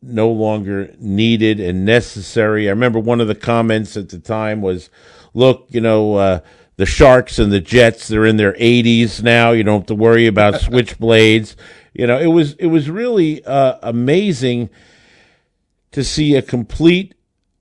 no 0.00 0.30
longer 0.30 0.94
needed 0.98 1.58
and 1.58 1.84
necessary. 1.84 2.68
I 2.68 2.70
remember 2.70 2.98
one 2.98 3.20
of 3.20 3.28
the 3.28 3.34
comments 3.34 3.96
at 3.96 4.10
the 4.10 4.18
time 4.18 4.60
was, 4.60 4.90
look, 5.32 5.66
you 5.70 5.80
know, 5.80 6.16
uh, 6.16 6.40
the 6.76 6.86
Sharks 6.86 7.38
and 7.38 7.52
the 7.52 7.60
Jets, 7.60 8.08
they're 8.08 8.26
in 8.26 8.36
their 8.36 8.54
80s 8.54 9.22
now. 9.22 9.52
You 9.52 9.62
don't 9.62 9.80
have 9.80 9.86
to 9.86 9.94
worry 9.94 10.26
about 10.26 10.54
switchblades. 10.60 11.54
You 11.92 12.06
know, 12.06 12.18
it 12.18 12.26
was 12.26 12.54
it 12.54 12.66
was 12.66 12.90
really 12.90 13.44
uh, 13.44 13.78
amazing 13.82 14.70
to 15.92 16.02
see 16.02 16.34
a 16.34 16.42
complete 16.42 17.14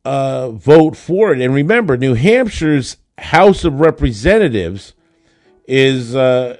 uh, 0.06 0.50
vote 0.50 0.98
for 0.98 1.32
it. 1.32 1.40
And 1.40 1.54
remember, 1.54 1.98
New 1.98 2.16
Hampshire's 2.16 2.98
House 3.18 3.64
of 3.64 3.80
Representatives 3.80 4.94
is 5.68 6.16
uh, 6.16 6.58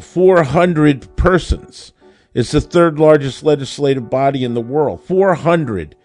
400 0.00 1.16
persons. 1.16 1.92
It's 2.34 2.52
the 2.52 2.60
third 2.60 3.00
largest 3.00 3.42
legislative 3.42 4.08
body 4.08 4.44
in 4.44 4.54
the 4.54 4.60
world. 4.60 5.02
400 5.02 5.96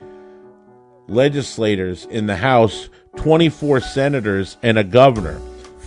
legislators 1.07 2.05
in 2.05 2.25
the 2.25 2.37
House, 2.37 2.89
24 3.17 3.81
senators, 3.81 4.57
and 4.63 4.79
a 4.79 4.83
governor. 4.83 5.39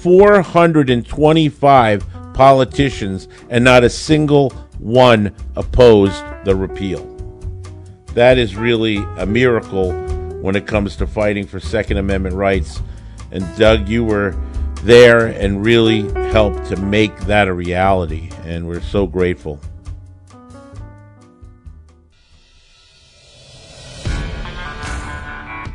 425 0.06 2.06
politicians, 2.32 3.26
and 3.50 3.64
not 3.64 3.82
a 3.82 3.90
single 3.90 4.50
one 4.78 5.34
opposed 5.56 6.22
the 6.44 6.54
repeal. 6.54 7.04
That 8.14 8.38
is 8.38 8.54
really 8.54 8.98
a 9.18 9.26
miracle 9.26 9.90
when 10.42 10.54
it 10.54 10.64
comes 10.64 10.94
to 10.98 11.08
fighting 11.08 11.44
for 11.44 11.58
Second 11.58 11.96
Amendment 11.96 12.36
rights. 12.36 12.80
And 13.32 13.44
Doug, 13.58 13.88
you 13.88 14.04
were 14.04 14.36
there 14.84 15.26
and 15.26 15.64
really 15.64 16.08
helped 16.30 16.66
to 16.66 16.76
make 16.76 17.18
that 17.22 17.48
a 17.48 17.52
reality, 17.52 18.30
and 18.44 18.68
we're 18.68 18.82
so 18.82 19.08
grateful. 19.08 19.58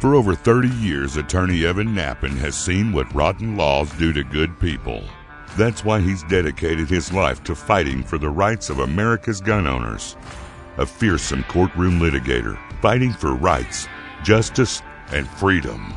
For 0.01 0.15
over 0.15 0.33
30 0.33 0.67
years, 0.67 1.15
attorney 1.15 1.63
Evan 1.63 1.89
Nappen 1.89 2.35
has 2.39 2.55
seen 2.55 2.91
what 2.91 3.13
rotten 3.13 3.55
laws 3.55 3.91
do 3.99 4.11
to 4.13 4.23
good 4.23 4.59
people. 4.59 5.03
That's 5.55 5.85
why 5.85 6.01
he's 6.01 6.23
dedicated 6.23 6.89
his 6.89 7.13
life 7.13 7.43
to 7.43 7.53
fighting 7.53 8.01
for 8.01 8.17
the 8.17 8.31
rights 8.31 8.71
of 8.71 8.79
America's 8.79 9.39
gun 9.39 9.67
owners. 9.67 10.17
A 10.77 10.87
fearsome 10.87 11.43
courtroom 11.43 11.99
litigator, 11.99 12.57
fighting 12.81 13.13
for 13.13 13.35
rights, 13.35 13.87
justice, 14.23 14.81
and 15.11 15.27
freedom. 15.27 15.93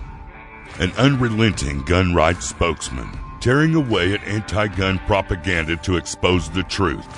An 0.80 0.92
unrelenting 0.98 1.80
gun 1.84 2.14
rights 2.14 2.46
spokesman, 2.46 3.08
tearing 3.40 3.74
away 3.74 4.12
at 4.12 4.22
anti 4.24 4.66
gun 4.66 4.98
propaganda 5.06 5.76
to 5.76 5.96
expose 5.96 6.50
the 6.50 6.64
truth. 6.64 7.08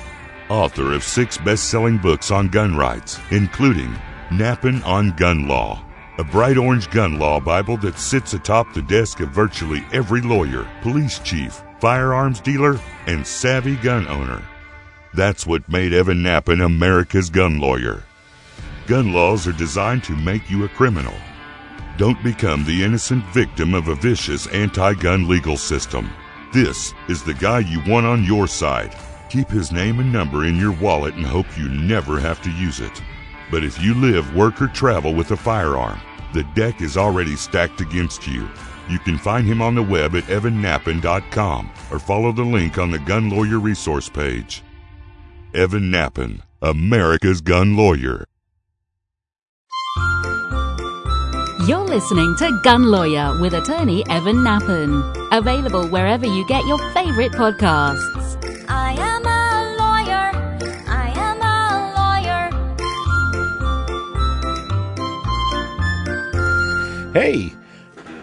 Author 0.48 0.92
of 0.92 1.02
six 1.02 1.36
best 1.36 1.68
selling 1.68 1.98
books 1.98 2.30
on 2.30 2.46
gun 2.46 2.76
rights, 2.76 3.18
including 3.32 3.92
Nappen 4.30 4.86
on 4.86 5.16
Gun 5.16 5.48
Law 5.48 5.82
a 6.18 6.24
bright 6.24 6.56
orange 6.56 6.90
gun 6.90 7.18
law 7.18 7.38
Bible 7.38 7.76
that 7.78 7.98
sits 7.98 8.32
atop 8.32 8.72
the 8.72 8.82
desk 8.82 9.20
of 9.20 9.28
virtually 9.30 9.84
every 9.92 10.22
lawyer, 10.22 10.66
police 10.80 11.18
chief, 11.18 11.62
firearms 11.78 12.40
dealer, 12.40 12.80
and 13.06 13.26
savvy 13.26 13.76
gun 13.76 14.06
owner. 14.08 14.42
That's 15.12 15.46
what 15.46 15.68
made 15.68 15.92
Evan 15.92 16.22
Nappen 16.22 16.64
America's 16.64 17.28
gun 17.28 17.60
lawyer. 17.60 18.02
Gun 18.86 19.12
laws 19.12 19.46
are 19.46 19.52
designed 19.52 20.04
to 20.04 20.16
make 20.16 20.48
you 20.48 20.64
a 20.64 20.68
criminal. 20.68 21.14
Don't 21.98 22.22
become 22.22 22.64
the 22.64 22.84
innocent 22.84 23.24
victim 23.26 23.74
of 23.74 23.88
a 23.88 23.94
vicious 23.94 24.46
anti 24.48 24.94
gun 24.94 25.28
legal 25.28 25.56
system. 25.56 26.10
This 26.52 26.94
is 27.08 27.22
the 27.22 27.34
guy 27.34 27.58
you 27.58 27.82
want 27.86 28.06
on 28.06 28.24
your 28.24 28.46
side. 28.46 28.94
Keep 29.28 29.48
his 29.48 29.72
name 29.72 29.98
and 29.98 30.12
number 30.12 30.44
in 30.44 30.56
your 30.56 30.72
wallet 30.72 31.14
and 31.14 31.26
hope 31.26 31.58
you 31.58 31.68
never 31.68 32.18
have 32.20 32.40
to 32.42 32.50
use 32.50 32.80
it. 32.80 33.02
But 33.50 33.64
if 33.64 33.80
you 33.82 33.94
live, 33.94 34.34
work, 34.34 34.60
or 34.60 34.68
travel 34.68 35.14
with 35.14 35.30
a 35.30 35.36
firearm, 35.36 36.00
the 36.32 36.44
deck 36.54 36.80
is 36.80 36.96
already 36.96 37.36
stacked 37.36 37.80
against 37.80 38.26
you. 38.26 38.48
You 38.88 38.98
can 39.00 39.18
find 39.18 39.46
him 39.46 39.60
on 39.60 39.74
the 39.74 39.82
web 39.82 40.14
at 40.14 40.24
evannappen.com 40.24 41.70
or 41.90 41.98
follow 41.98 42.32
the 42.32 42.44
link 42.44 42.78
on 42.78 42.90
the 42.90 42.98
Gun 43.00 43.30
Lawyer 43.30 43.58
resource 43.58 44.08
page. 44.08 44.62
Evan 45.54 45.90
Nappen, 45.90 46.42
America's 46.62 47.40
gun 47.40 47.76
lawyer. 47.76 48.26
You're 51.66 51.80
listening 51.80 52.36
to 52.38 52.60
Gun 52.62 52.84
Lawyer 52.90 53.40
with 53.40 53.54
attorney 53.54 54.04
Evan 54.08 54.36
Nappen. 54.36 55.02
Available 55.32 55.88
wherever 55.88 56.26
you 56.26 56.46
get 56.46 56.64
your 56.66 56.78
favorite 56.92 57.32
podcasts. 57.32 58.25
Hey, 67.18 67.50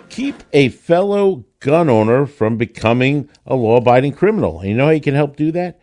keep 0.09 0.35
a 0.53 0.69
fellow 0.69 1.45
gun 1.62 1.89
owner 1.89 2.27
from 2.27 2.57
becoming 2.57 3.27
a 3.43 3.55
law 3.55 3.77
abiding 3.77 4.13
criminal. 4.13 4.59
And 4.59 4.69
you 4.69 4.75
know 4.75 4.85
how 4.85 4.91
you 4.91 5.01
can 5.01 5.15
help 5.15 5.35
do 5.35 5.51
that? 5.53 5.79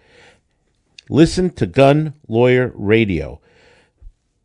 Listen 1.09 1.51
to 1.55 1.67
Gun 1.67 2.15
Lawyer 2.29 2.71
Radio. 2.77 3.41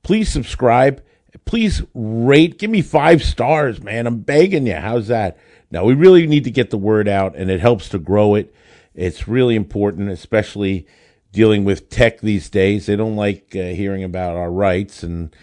Please 0.02 0.30
subscribe. 0.30 1.04
Please 1.46 1.84
rate. 1.94 2.58
Give 2.58 2.72
me 2.72 2.82
five 2.82 3.22
stars, 3.22 3.84
man. 3.84 4.08
I'm 4.08 4.22
begging 4.22 4.66
you. 4.66 4.78
How's 4.78 5.10
that? 5.10 5.38
Now, 5.70 5.84
we 5.84 5.94
really 5.94 6.26
need 6.26 6.46
to 6.46 6.52
get 6.52 6.72
the 6.72 6.78
word 6.80 7.08
out, 7.08 7.36
and 7.36 7.52
it 7.52 7.60
helps 7.60 7.88
to 7.90 8.00
grow 8.00 8.34
it. 8.34 8.52
It's 8.96 9.28
really 9.28 9.56
important, 9.56 10.10
especially 10.10 10.88
dealing 11.32 11.66
with 11.66 11.92
tech 11.92 12.20
these 12.22 12.50
days. 12.50 12.88
They 12.88 12.96
don't 12.96 13.16
like 13.16 13.56
uh, 13.56 13.62
hearing 13.62 14.04
about 14.04 14.36
our 14.36 14.52
rights 14.52 15.04
and 15.04 15.36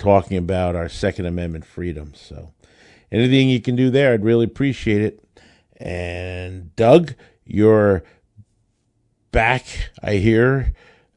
talking 0.00 0.36
about 0.36 0.74
our 0.74 0.88
Second 0.88 1.26
Amendment 1.26 1.64
freedoms. 1.64 2.20
So, 2.20 2.52
anything 3.12 3.48
you 3.48 3.60
can 3.60 3.76
do 3.76 3.90
there, 3.90 4.12
I'd 4.12 4.24
really 4.24 4.46
appreciate 4.46 5.02
it. 5.02 5.24
And 5.76 6.74
Doug, 6.74 7.14
you're 7.44 8.02
back, 9.32 9.90
I 10.02 10.14
hear, 10.16 10.72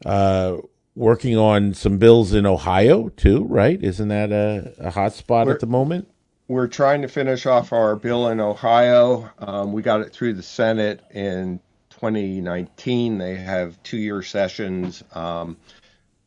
uh, 0.05 0.57
working 0.95 1.35
on 1.37 1.73
some 1.73 1.97
bills 1.97 2.33
in 2.33 2.45
Ohio 2.45 3.09
too, 3.09 3.43
right? 3.45 3.81
Isn't 3.83 4.09
that 4.09 4.31
a, 4.31 4.73
a 4.79 4.91
hot 4.91 5.13
spot 5.13 5.47
We're- 5.47 5.55
at 5.55 5.59
the 5.61 5.67
moment? 5.67 6.07
we're 6.49 6.67
trying 6.67 7.01
to 7.01 7.07
finish 7.07 7.45
off 7.45 7.71
our 7.71 7.95
bill 7.95 8.27
in 8.27 8.39
Ohio. 8.41 9.31
Um, 9.39 9.71
we 9.71 9.81
got 9.81 10.01
it 10.01 10.11
through 10.13 10.33
the 10.33 10.43
Senate 10.43 11.01
in 11.09 11.59
2019. 11.89 13.17
They 13.17 13.35
have 13.37 13.81
two-year 13.81 14.21
sessions. 14.21 15.03
Um, 15.13 15.55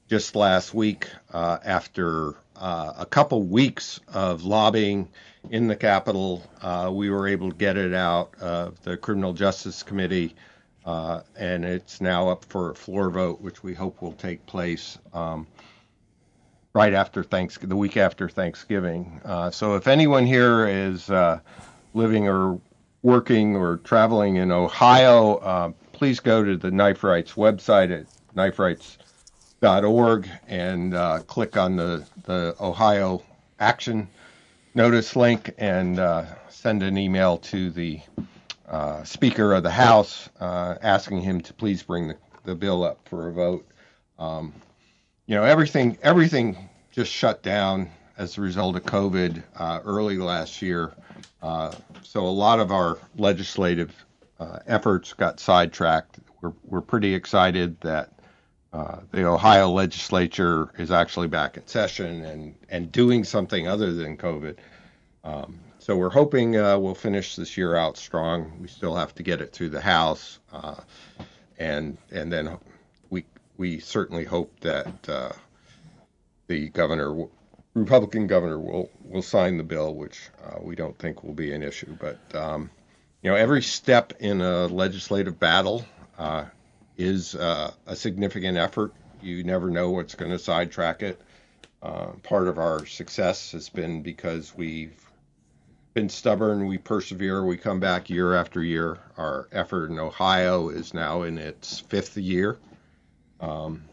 just 0.08 0.34
last 0.34 0.72
week, 0.72 1.08
uh, 1.32 1.58
after 1.62 2.34
uh, 2.60 2.92
a 2.98 3.06
couple 3.06 3.42
weeks 3.42 4.00
of 4.12 4.44
lobbying 4.44 5.08
in 5.50 5.68
the 5.68 5.76
Capitol, 5.76 6.42
uh, 6.62 6.90
we 6.92 7.10
were 7.10 7.28
able 7.28 7.50
to 7.50 7.56
get 7.56 7.76
it 7.76 7.94
out 7.94 8.34
of 8.40 8.80
the 8.82 8.96
Criminal 8.96 9.32
Justice 9.32 9.82
Committee, 9.82 10.34
uh, 10.84 11.20
and 11.36 11.64
it's 11.64 12.00
now 12.00 12.28
up 12.28 12.44
for 12.44 12.70
a 12.70 12.74
floor 12.74 13.10
vote, 13.10 13.40
which 13.40 13.62
we 13.62 13.74
hope 13.74 14.02
will 14.02 14.12
take 14.12 14.44
place 14.46 14.98
um, 15.12 15.46
right 16.74 16.94
after 16.94 17.22
Thanks, 17.22 17.58
the 17.58 17.76
week 17.76 17.96
after 17.96 18.28
Thanksgiving. 18.28 19.20
Uh, 19.24 19.50
so 19.50 19.76
if 19.76 19.86
anyone 19.86 20.26
here 20.26 20.66
is 20.66 21.10
uh, 21.10 21.40
living 21.94 22.28
or 22.28 22.60
working 23.02 23.56
or 23.56 23.78
traveling 23.78 24.36
in 24.36 24.50
Ohio, 24.50 25.36
uh, 25.36 25.72
please 25.92 26.20
go 26.20 26.44
to 26.44 26.56
the 26.56 26.70
Knife 26.70 27.02
Rights 27.04 27.32
website 27.32 27.90
at 27.98 28.06
kniferights.org 29.62 30.28
and 30.48 30.94
uh, 30.94 31.20
click 31.20 31.56
on 31.56 31.76
the, 31.76 32.04
the 32.24 32.54
Ohio 32.60 33.22
Action 33.58 34.08
Notice 34.74 35.16
link 35.16 35.54
and 35.56 35.98
uh, 35.98 36.26
send 36.50 36.82
an 36.82 36.98
email 36.98 37.38
to 37.38 37.70
the 37.70 38.00
uh, 38.68 39.02
Speaker 39.04 39.54
of 39.54 39.62
the 39.62 39.70
House 39.70 40.28
uh, 40.38 40.74
asking 40.82 41.22
him 41.22 41.40
to 41.40 41.54
please 41.54 41.82
bring 41.82 42.08
the, 42.08 42.16
the 42.44 42.54
bill 42.54 42.84
up 42.84 42.98
for 43.08 43.28
a 43.28 43.32
vote. 43.32 43.66
Um, 44.18 44.52
you 45.26 45.34
know, 45.34 45.44
everything 45.44 45.96
everything 46.02 46.68
just 46.92 47.10
shut 47.10 47.42
down 47.42 47.88
as 48.18 48.36
a 48.36 48.40
result 48.40 48.76
of 48.76 48.84
COVID 48.84 49.42
uh, 49.58 49.80
early 49.84 50.18
last 50.18 50.60
year. 50.60 50.92
Uh, 51.42 51.72
so 52.02 52.20
a 52.20 52.28
lot 52.28 52.60
of 52.60 52.70
our 52.70 52.98
legislative 53.16 53.94
efforts 54.66 55.14
got 55.14 55.40
sidetracked. 55.40 56.18
We're, 56.42 56.52
we're 56.64 56.82
pretty 56.82 57.14
excited 57.14 57.80
that 57.80 58.15
uh, 58.72 58.98
the 59.10 59.24
Ohio 59.26 59.70
legislature 59.70 60.70
is 60.78 60.90
actually 60.90 61.28
back 61.28 61.56
in 61.56 61.66
session 61.66 62.24
and, 62.24 62.54
and 62.68 62.92
doing 62.92 63.24
something 63.24 63.68
other 63.68 63.92
than 63.92 64.16
COVID. 64.16 64.56
Um, 65.24 65.58
so 65.78 65.96
we're 65.96 66.10
hoping 66.10 66.56
uh, 66.56 66.78
we'll 66.78 66.94
finish 66.94 67.36
this 67.36 67.56
year 67.56 67.76
out 67.76 67.96
strong. 67.96 68.58
We 68.60 68.68
still 68.68 68.96
have 68.96 69.14
to 69.14 69.22
get 69.22 69.40
it 69.40 69.52
through 69.52 69.68
the 69.70 69.80
House, 69.80 70.40
uh, 70.52 70.80
and 71.58 71.96
and 72.10 72.32
then 72.32 72.58
we 73.08 73.24
we 73.56 73.78
certainly 73.78 74.24
hope 74.24 74.58
that 74.60 75.08
uh, 75.08 75.30
the 76.48 76.70
governor, 76.70 77.28
Republican 77.74 78.26
governor, 78.26 78.58
will 78.58 78.90
will 79.04 79.22
sign 79.22 79.56
the 79.58 79.62
bill, 79.62 79.94
which 79.94 80.28
uh, 80.44 80.58
we 80.60 80.74
don't 80.74 80.98
think 80.98 81.22
will 81.22 81.34
be 81.34 81.52
an 81.52 81.62
issue. 81.62 81.96
But 82.00 82.18
um, 82.34 82.68
you 83.22 83.30
know, 83.30 83.36
every 83.36 83.62
step 83.62 84.12
in 84.18 84.40
a 84.40 84.66
legislative 84.66 85.38
battle 85.38 85.84
is 86.96 87.34
uh, 87.34 87.72
a 87.86 87.96
significant 87.96 88.56
effort. 88.56 88.92
You 89.22 89.44
never 89.44 89.70
know 89.70 89.90
what's 89.90 90.14
going 90.14 90.30
to 90.30 90.38
sidetrack 90.38 91.02
it. 91.02 91.20
Uh, 91.82 92.12
part 92.22 92.48
of 92.48 92.58
our 92.58 92.86
success 92.86 93.52
has 93.52 93.68
been 93.68 94.02
because 94.02 94.54
we've 94.56 94.94
been 95.94 96.08
stubborn, 96.08 96.66
we 96.66 96.78
persevere, 96.78 97.44
we 97.44 97.56
come 97.56 97.80
back 97.80 98.10
year 98.10 98.34
after 98.34 98.62
year. 98.62 98.98
Our 99.16 99.48
effort 99.52 99.90
in 99.90 99.98
Ohio 99.98 100.68
is 100.68 100.92
now 100.92 101.22
in 101.22 101.38
its 101.38 101.80
fifth 101.80 102.16
year. 102.16 102.58
Um, 103.40 103.84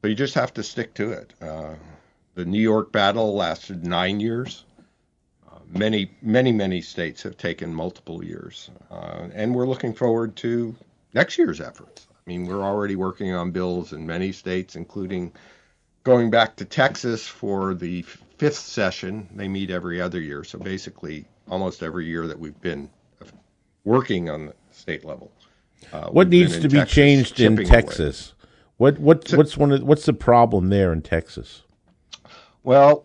but 0.00 0.08
you 0.08 0.14
just 0.14 0.34
have 0.34 0.54
to 0.54 0.62
stick 0.62 0.94
to 0.94 1.12
it. 1.12 1.32
Uh, 1.40 1.74
the 2.34 2.44
New 2.44 2.60
York 2.60 2.92
battle 2.92 3.34
lasted 3.34 3.86
nine 3.86 4.20
years. 4.20 4.64
Uh, 5.50 5.58
many, 5.68 6.10
many, 6.20 6.52
many 6.52 6.80
states 6.80 7.22
have 7.22 7.36
taken 7.36 7.74
multiple 7.74 8.24
years. 8.24 8.70
Uh, 8.90 9.28
and 9.34 9.54
we're 9.54 9.66
looking 9.66 9.94
forward 9.94 10.36
to 10.36 10.74
next 11.14 11.38
year's 11.38 11.60
efforts. 11.60 12.06
I 12.26 12.30
mean, 12.30 12.46
we're 12.46 12.62
already 12.62 12.96
working 12.96 13.32
on 13.32 13.50
bills 13.50 13.92
in 13.92 14.06
many 14.06 14.32
states, 14.32 14.76
including 14.76 15.32
going 16.04 16.30
back 16.30 16.56
to 16.56 16.64
Texas 16.64 17.26
for 17.26 17.74
the 17.74 18.02
fifth 18.38 18.56
session. 18.56 19.28
They 19.34 19.46
meet 19.48 19.70
every 19.70 20.00
other 20.00 20.20
year. 20.20 20.42
So 20.42 20.58
basically, 20.58 21.26
almost 21.48 21.82
every 21.82 22.06
year 22.06 22.26
that 22.26 22.38
we've 22.38 22.60
been 22.62 22.88
working 23.84 24.30
on 24.30 24.46
the 24.46 24.54
state 24.70 25.04
level. 25.04 25.30
Uh, 25.92 26.08
What 26.08 26.28
needs 26.28 26.58
to 26.58 26.68
be 26.68 26.78
Texas, 26.78 26.94
changed 26.94 27.40
in 27.40 27.56
chipping 27.56 27.70
away. 27.70 27.82
Texas? 27.82 28.32
What 28.78 28.98
what 28.98 29.30
what's 29.34 29.56
one 29.56 29.70
of, 29.72 29.82
what's 29.82 30.06
the 30.06 30.14
problem 30.14 30.70
there 30.70 30.92
in 30.92 31.02
Texas? 31.02 31.62
Well, 32.62 33.04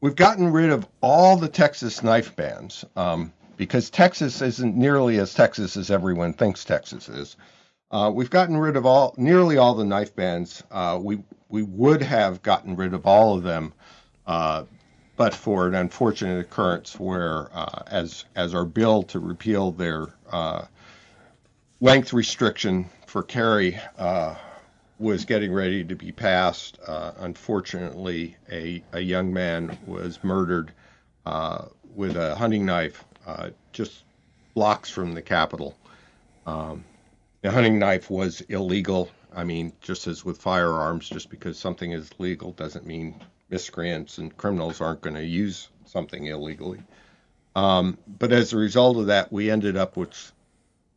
we've 0.00 0.16
gotten 0.16 0.52
rid 0.52 0.70
of 0.70 0.86
all 1.00 1.36
the 1.36 1.48
Texas 1.48 2.02
knife 2.02 2.34
bans 2.34 2.84
um, 2.96 3.32
because 3.56 3.88
Texas 3.90 4.42
isn't 4.42 4.76
nearly 4.76 5.18
as 5.18 5.32
Texas 5.32 5.76
as 5.76 5.90
everyone 5.90 6.32
thinks 6.32 6.64
Texas 6.64 7.08
is. 7.08 7.36
Uh, 7.90 8.10
we've 8.12 8.30
gotten 8.30 8.56
rid 8.56 8.76
of 8.76 8.84
all 8.84 9.14
nearly 9.16 9.58
all 9.58 9.74
the 9.74 9.84
knife 9.84 10.14
bans. 10.14 10.62
Uh, 10.70 10.98
we 11.00 11.22
we 11.48 11.62
would 11.62 12.02
have 12.02 12.42
gotten 12.42 12.74
rid 12.74 12.92
of 12.92 13.06
all 13.06 13.36
of 13.36 13.44
them, 13.44 13.72
uh, 14.26 14.64
but 15.16 15.32
for 15.32 15.68
an 15.68 15.74
unfortunate 15.74 16.40
occurrence 16.40 16.98
where, 16.98 17.48
uh, 17.56 17.82
as 17.86 18.24
as 18.34 18.54
our 18.54 18.64
bill 18.64 19.04
to 19.04 19.20
repeal 19.20 19.70
their 19.70 20.08
uh, 20.32 20.64
length 21.80 22.12
restriction 22.12 22.90
for 23.06 23.22
carry 23.22 23.78
uh, 23.98 24.34
was 24.98 25.24
getting 25.24 25.52
ready 25.52 25.84
to 25.84 25.94
be 25.94 26.10
passed. 26.10 26.78
Unfortunately, 27.18 28.36
a, 28.50 28.82
a 28.92 29.00
young 29.00 29.32
man 29.32 29.78
was 29.86 30.18
murdered 30.24 30.72
with 31.94 32.16
a 32.16 32.34
hunting 32.34 32.66
knife 32.66 33.04
just 33.72 34.04
blocks 34.54 34.90
from 34.90 35.12
the 35.14 35.22
Capitol. 35.22 35.76
Um, 36.46 36.84
the 37.42 37.50
hunting 37.50 37.78
knife 37.78 38.10
was 38.10 38.40
illegal. 38.42 39.10
I 39.34 39.44
mean, 39.44 39.72
just 39.80 40.06
as 40.06 40.24
with 40.24 40.40
firearms, 40.40 41.08
just 41.08 41.30
because 41.30 41.58
something 41.58 41.92
is 41.92 42.10
legal 42.18 42.52
doesn't 42.52 42.86
mean 42.86 43.22
miscreants 43.50 44.18
and 44.18 44.36
criminals 44.36 44.80
aren't 44.80 45.02
going 45.02 45.16
to 45.16 45.24
use 45.24 45.68
something 45.84 46.26
illegally. 46.26 46.82
Um, 47.54 47.98
but 48.06 48.32
as 48.32 48.52
a 48.52 48.58
result 48.58 48.96
of 48.98 49.06
that, 49.06 49.32
we 49.32 49.50
ended 49.50 49.76
up 49.76 49.96
with 49.96 50.32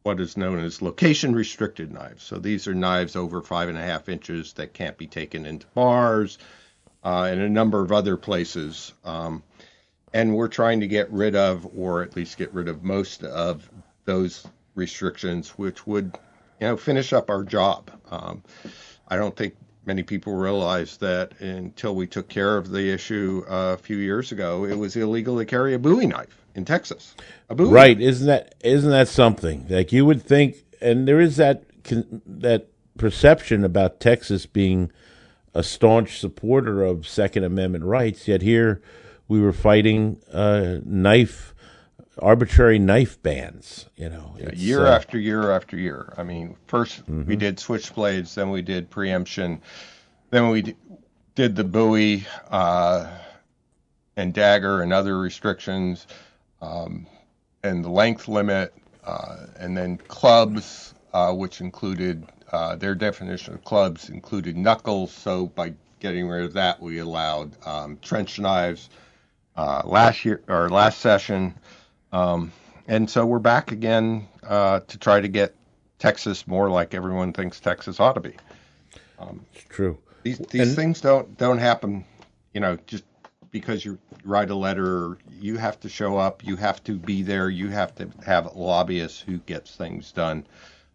what 0.04 0.20
is 0.20 0.38
known 0.38 0.60
as 0.60 0.82
location 0.82 1.34
restricted 1.34 1.92
knives. 1.92 2.24
So 2.24 2.38
these 2.38 2.68
are 2.68 2.74
knives 2.74 3.16
over 3.16 3.42
five 3.42 3.70
and 3.70 3.78
a 3.78 3.82
half 3.82 4.10
inches 4.10 4.54
that 4.54 4.74
can't 4.74 4.98
be 4.98 5.08
taken 5.08 5.46
into 5.46 5.68
bars 5.68 6.38
uh, 7.04 7.24
and 7.24 7.42
a 7.42 7.50
number 7.50 7.82
of 7.82 7.92
other 7.92 8.18
places. 8.18 8.94
Um, 9.04 9.44
and 10.14 10.36
we're 10.36 10.48
trying 10.48 10.80
to 10.80 10.88
get 10.88 11.12
rid 11.12 11.36
of, 11.36 11.68
or 11.78 12.02
at 12.02 12.16
least 12.16 12.38
get 12.38 12.54
rid 12.54 12.68
of 12.68 12.84
most 12.84 13.24
of 13.24 13.70
those 14.06 14.48
restrictions, 14.76 15.50
which 15.52 15.86
would, 15.86 16.18
you 16.60 16.68
know, 16.68 16.78
finish 16.78 17.14
up 17.14 17.30
our 17.30 17.44
job. 17.44 17.92
Um, 18.10 18.44
I 19.08 19.16
don't 19.16 19.36
think 19.36 19.56
many 19.86 20.04
people 20.04 20.36
realize 20.36 20.98
that 20.98 21.40
until 21.40 21.96
we 21.96 22.06
took 22.06 22.30
care 22.30 22.58
of 22.58 22.70
the 22.70 22.92
issue 22.92 23.44
uh, 23.50 23.74
a 23.74 23.78
few 23.78 23.98
years 23.98 24.32
ago, 24.32 24.66
it 24.66 24.76
was 24.76 24.96
illegal 24.96 25.38
to 25.38 25.46
carry 25.46 25.74
a 25.74 25.80
Bowie 25.80 26.08
knife 26.08 26.40
in 26.56 26.66
Texas. 26.66 27.16
A 27.50 27.56
Bowie 27.56 27.70
Right? 27.70 28.00
Isn't 28.00 28.28
that 28.28 28.56
isn't 28.64 28.92
that 28.92 29.08
something? 29.08 29.66
Like 29.70 29.92
you 29.92 30.06
would 30.06 30.22
think, 30.22 30.58
and 30.82 31.08
there 31.08 31.20
is 31.20 31.38
that 31.38 31.64
that 32.26 32.68
perception 32.98 33.64
about 33.64 34.00
Texas 34.00 34.46
being 34.46 34.92
a 35.54 35.64
staunch 35.64 36.20
supporter 36.20 36.84
of 36.84 37.08
Second 37.08 37.44
Amendment 37.44 37.86
rights. 37.86 38.28
Yet 38.28 38.42
here 38.42 38.82
we 39.28 39.40
were 39.40 39.54
fighting 39.54 40.22
uh, 40.32 40.78
knife 40.84 41.56
arbitrary 42.22 42.80
knife 42.80 43.22
bans. 43.22 43.88
You 43.96 44.10
know, 44.10 44.36
year 44.54 44.86
uh, 44.86 44.96
after 44.96 45.18
year 45.18 45.52
after 45.52 45.78
year. 45.78 46.14
I 46.18 46.24
mean, 46.24 46.56
1st 46.68 47.26
we 47.26 47.36
did 47.36 47.58
switchblades, 47.58 48.34
then 48.34 48.50
we 48.50 48.62
did 48.62 48.90
preemption, 48.90 49.62
then 50.30 50.50
we 50.50 50.62
d- 50.62 50.76
did 51.36 51.56
the 51.56 51.64
Bowie 51.64 52.26
uh, 52.52 53.10
and 54.16 54.34
dagger 54.34 54.82
and 54.82 54.92
other 54.94 55.20
restrictions, 55.20 56.08
um, 56.62 57.08
and 57.64 57.84
the 57.84 57.90
length 57.90 58.28
limit, 58.28 58.74
uh, 59.06 59.46
and 59.58 59.76
then 59.78 59.98
clubs, 59.98 60.94
uh, 61.14 61.34
which 61.34 61.62
included 61.62 62.26
uh, 62.52 62.76
their 62.76 62.96
definition 62.96 63.54
of 63.54 63.64
clubs 63.64 64.10
included 64.10 64.58
knuckles. 64.58 65.12
So 65.12 65.48
by 65.48 65.74
getting 66.00 66.28
rid 66.28 66.44
of 66.44 66.54
that, 66.54 66.82
we 66.82 67.00
allowed 67.00 67.52
um, 67.66 67.98
trench 68.02 68.40
knives. 68.40 68.90
Uh, 69.56 69.82
last 69.84 70.24
year 70.24 70.42
or 70.48 70.70
last 70.70 71.00
session, 71.00 71.54
um, 72.12 72.52
and 72.88 73.10
so 73.10 73.26
we're 73.26 73.40
back 73.40 73.72
again 73.72 74.28
uh, 74.48 74.80
to 74.82 74.98
try 74.98 75.20
to 75.22 75.28
get 75.28 75.56
Texas 76.00 76.48
more 76.48 76.70
like 76.70 76.94
everyone 76.94 77.34
thinks 77.34 77.60
Texas 77.60 78.00
ought 78.00 78.14
to 78.14 78.20
be. 78.22 78.36
It's 79.54 79.64
true. 79.70 79.98
These 80.24 80.40
these 80.50 80.68
And- 80.70 80.76
things 80.76 81.02
don't 81.02 81.38
don't 81.38 81.58
happen, 81.60 82.06
you 82.54 82.62
know, 82.62 82.78
just 82.88 83.04
because 83.52 83.84
you 83.84 83.98
write 84.24 84.50
a 84.50 84.56
letter. 84.56 85.18
You 85.42 85.58
have 85.58 85.80
to 85.82 85.90
show 85.90 86.18
up. 86.18 86.46
You 86.46 86.56
have 86.58 86.84
to 86.86 86.94
be 86.98 87.22
there. 87.24 87.50
You 87.50 87.70
have 87.70 87.96
to 87.96 88.10
have 88.26 88.56
lobbyists 88.56 89.20
who 89.20 89.40
gets 89.40 89.76
things 89.76 90.12
done. 90.12 90.46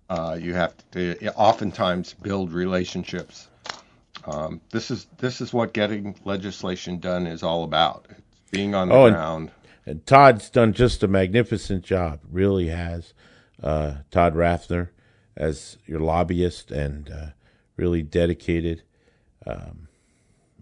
Uh, 0.09 0.39
you 0.41 0.55
have 0.55 0.75
to 0.93 1.17
oftentimes 1.35 2.15
build 2.15 2.53
relationships. 2.53 3.49
Um, 4.27 4.61
this 4.71 4.91
is 4.91 5.07
this 5.19 5.41
is 5.41 5.53
what 5.53 5.73
getting 5.75 6.15
legislation 6.25 6.99
done 6.99 7.27
is 7.27 7.43
all 7.43 7.65
about. 7.65 8.07
It's 8.11 8.51
being 8.51 8.75
on 8.75 8.89
the 8.89 8.95
Oh, 8.95 9.11
ground. 9.11 9.49
And 9.49 9.55
Todd's 10.07 10.51
done 10.51 10.73
just 10.73 11.03
a 11.03 11.09
magnificent 11.09 11.85
job, 11.85 12.21
really 12.31 12.69
has. 12.69 13.13
Uh, 13.63 13.99
Todd 14.11 14.35
Rathner 14.35 14.91
as 15.37 15.79
your 15.87 16.01
lobbyist 16.01 16.71
and 16.71 17.11
uh, 17.11 17.27
really 17.77 18.03
dedicated. 18.03 18.83
Um, 19.47 19.89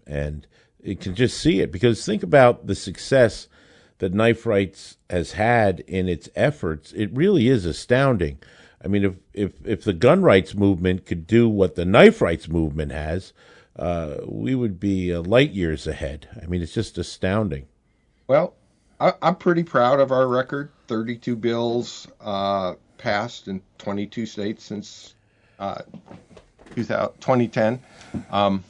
and 0.05 0.47
you 0.81 0.95
can 0.95 1.15
just 1.15 1.37
see 1.37 1.61
it 1.61 1.71
because 1.71 2.05
think 2.05 2.23
about 2.23 2.67
the 2.67 2.75
success 2.75 3.47
that 3.99 4.13
Knife 4.13 4.45
Rights 4.45 4.97
has 5.09 5.33
had 5.33 5.79
in 5.81 6.09
its 6.09 6.29
efforts. 6.35 6.91
It 6.93 7.09
really 7.13 7.47
is 7.47 7.65
astounding. 7.65 8.39
I 8.83 8.87
mean, 8.89 9.05
if 9.05 9.13
if 9.33 9.65
if 9.65 9.83
the 9.83 9.93
gun 9.93 10.21
rights 10.21 10.53
movement 10.53 11.05
could 11.05 11.25
do 11.25 11.47
what 11.47 11.75
the 11.75 11.85
knife 11.85 12.21
rights 12.21 12.49
movement 12.49 12.91
has, 12.91 13.31
uh, 13.77 14.17
we 14.25 14.55
would 14.55 14.79
be 14.79 15.13
uh, 15.13 15.21
light 15.21 15.51
years 15.51 15.87
ahead. 15.87 16.27
I 16.41 16.47
mean, 16.47 16.61
it's 16.61 16.73
just 16.73 16.97
astounding. 16.97 17.67
Well, 18.27 18.55
I, 19.03 19.13
I'm 19.21 19.35
pretty 19.35 19.63
proud 19.63 19.99
of 19.99 20.13
our 20.13 20.25
record. 20.25 20.69
32 20.87 21.35
bills 21.35 22.07
uh, 22.21 22.75
passed 22.97 23.49
in 23.49 23.61
22 23.79 24.25
states 24.25 24.63
since 24.63 25.15
uh, 25.59 25.81
2010. 26.75 27.81
Um, 28.31 28.63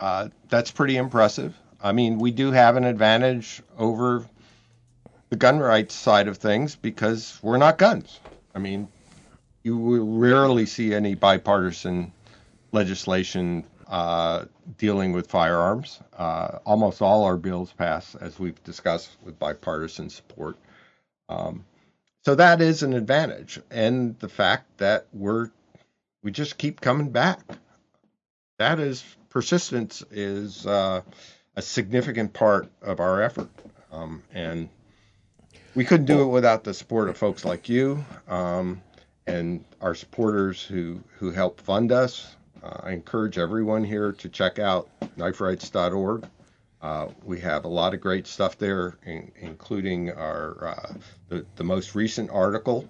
uh, 0.00 0.28
that's 0.48 0.72
pretty 0.72 0.96
impressive. 0.96 1.56
I 1.80 1.92
mean, 1.92 2.18
we 2.18 2.32
do 2.32 2.50
have 2.50 2.76
an 2.76 2.82
advantage 2.82 3.62
over 3.78 4.26
the 5.30 5.36
gun 5.36 5.60
rights 5.60 5.94
side 5.94 6.26
of 6.26 6.38
things 6.38 6.74
because 6.74 7.38
we're 7.40 7.56
not 7.56 7.78
guns. 7.78 8.18
I 8.56 8.58
mean, 8.58 8.88
you 9.62 9.76
will 9.76 10.18
rarely 10.18 10.66
see 10.66 10.92
any 10.92 11.14
bipartisan 11.14 12.12
legislation 12.72 13.64
uh, 13.92 14.46
dealing 14.78 15.12
with 15.12 15.30
firearms. 15.30 16.00
Uh, 16.16 16.58
almost 16.64 17.02
all 17.02 17.24
our 17.24 17.36
bills 17.36 17.70
pass, 17.74 18.14
as 18.14 18.38
we've 18.38 18.64
discussed, 18.64 19.10
with 19.22 19.38
bipartisan 19.38 20.08
support. 20.08 20.56
Um, 21.28 21.66
so 22.24 22.34
that 22.36 22.62
is 22.62 22.82
an 22.82 22.94
advantage, 22.94 23.60
and 23.70 24.18
the 24.18 24.30
fact 24.30 24.78
that 24.78 25.08
we're 25.12 25.50
we 26.22 26.30
just 26.30 26.56
keep 26.56 26.80
coming 26.80 27.10
back. 27.10 27.40
That 28.58 28.78
is 28.80 29.04
persistence 29.28 30.02
is 30.10 30.66
uh, 30.66 31.02
a 31.54 31.62
significant 31.62 32.32
part 32.32 32.70
of 32.80 32.98
our 32.98 33.20
effort, 33.20 33.50
um, 33.92 34.22
and 34.32 34.70
we 35.74 35.84
couldn't 35.84 36.06
do 36.06 36.22
it 36.22 36.28
without 36.28 36.64
the 36.64 36.72
support 36.72 37.10
of 37.10 37.18
folks 37.18 37.44
like 37.44 37.68
you 37.68 38.02
um, 38.26 38.80
and 39.26 39.66
our 39.82 39.94
supporters 39.94 40.62
who 40.62 41.02
who 41.18 41.30
help 41.30 41.60
fund 41.60 41.92
us. 41.92 42.34
Uh, 42.62 42.80
I 42.84 42.90
encourage 42.92 43.38
everyone 43.38 43.84
here 43.84 44.12
to 44.12 44.28
check 44.28 44.58
out 44.58 44.88
kniferights.org. 45.18 46.28
Uh, 46.80 47.08
we 47.24 47.40
have 47.40 47.64
a 47.64 47.68
lot 47.68 47.94
of 47.94 48.00
great 48.00 48.26
stuff 48.26 48.58
there, 48.58 48.98
in, 49.04 49.30
including 49.40 50.10
our 50.10 50.68
uh, 50.68 50.94
the, 51.28 51.46
the 51.56 51.64
most 51.64 51.94
recent 51.94 52.30
article 52.30 52.88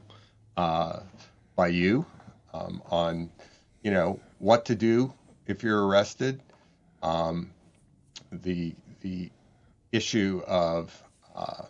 uh, 0.57 1.01
by 1.57 1.69
you 1.69 2.05
um, 2.55 2.83
on 2.91 3.31
you 3.83 3.91
know 3.91 4.19
what 4.39 4.65
to 4.67 4.75
do 4.75 5.13
if 5.47 5.63
you're 5.63 5.87
arrested, 5.87 6.41
um, 7.03 7.51
the 8.31 8.75
the 9.01 9.31
issue 9.91 10.43
of 10.47 11.03
uh, 11.35 11.65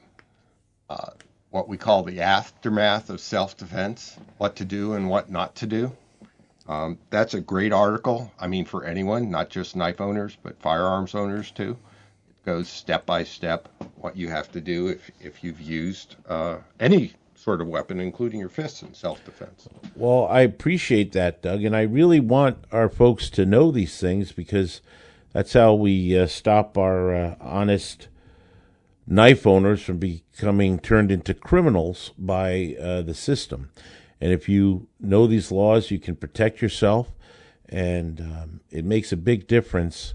uh, 0.88 1.10
what 1.50 1.68
we 1.68 1.76
call 1.76 2.02
the 2.02 2.20
aftermath 2.20 3.10
of 3.10 3.20
self-defense, 3.20 4.16
what 4.38 4.56
to 4.56 4.64
do 4.64 4.92
and 4.92 5.08
what 5.08 5.30
not 5.30 5.56
to 5.56 5.66
do. 5.66 5.92
Um, 6.68 6.98
that's 7.10 7.34
a 7.34 7.40
great 7.40 7.72
article. 7.72 8.32
I 8.38 8.46
mean, 8.46 8.64
for 8.64 8.84
anyone, 8.84 9.30
not 9.30 9.50
just 9.50 9.76
knife 9.76 10.00
owners, 10.00 10.36
but 10.42 10.60
firearms 10.60 11.14
owners 11.14 11.50
too. 11.50 11.76
It 12.28 12.46
goes 12.46 12.68
step 12.68 13.04
by 13.04 13.24
step 13.24 13.68
what 13.96 14.16
you 14.16 14.28
have 14.28 14.50
to 14.52 14.60
do 14.60 14.88
if 14.88 15.10
if 15.20 15.42
you've 15.42 15.60
used 15.60 16.16
uh, 16.28 16.58
any 16.78 17.12
sort 17.34 17.60
of 17.60 17.66
weapon, 17.66 17.98
including 17.98 18.38
your 18.38 18.48
fists 18.48 18.82
in 18.82 18.94
self-defense. 18.94 19.68
Well, 19.96 20.28
I 20.30 20.42
appreciate 20.42 21.10
that, 21.12 21.42
Doug, 21.42 21.64
and 21.64 21.74
I 21.74 21.82
really 21.82 22.20
want 22.20 22.58
our 22.70 22.88
folks 22.88 23.28
to 23.30 23.44
know 23.44 23.72
these 23.72 23.98
things 23.98 24.30
because 24.30 24.80
that's 25.32 25.54
how 25.54 25.74
we 25.74 26.16
uh, 26.16 26.28
stop 26.28 26.78
our 26.78 27.12
uh, 27.12 27.34
honest 27.40 28.06
knife 29.08 29.44
owners 29.44 29.82
from 29.82 29.98
becoming 29.98 30.78
turned 30.78 31.10
into 31.10 31.34
criminals 31.34 32.12
by 32.16 32.76
uh, 32.80 33.02
the 33.02 33.14
system. 33.14 33.70
And 34.22 34.30
if 34.30 34.48
you 34.48 34.86
know 35.00 35.26
these 35.26 35.50
laws, 35.50 35.90
you 35.90 35.98
can 35.98 36.14
protect 36.14 36.62
yourself, 36.62 37.08
and 37.68 38.20
um, 38.20 38.60
it 38.70 38.84
makes 38.84 39.10
a 39.10 39.16
big 39.16 39.48
difference 39.48 40.14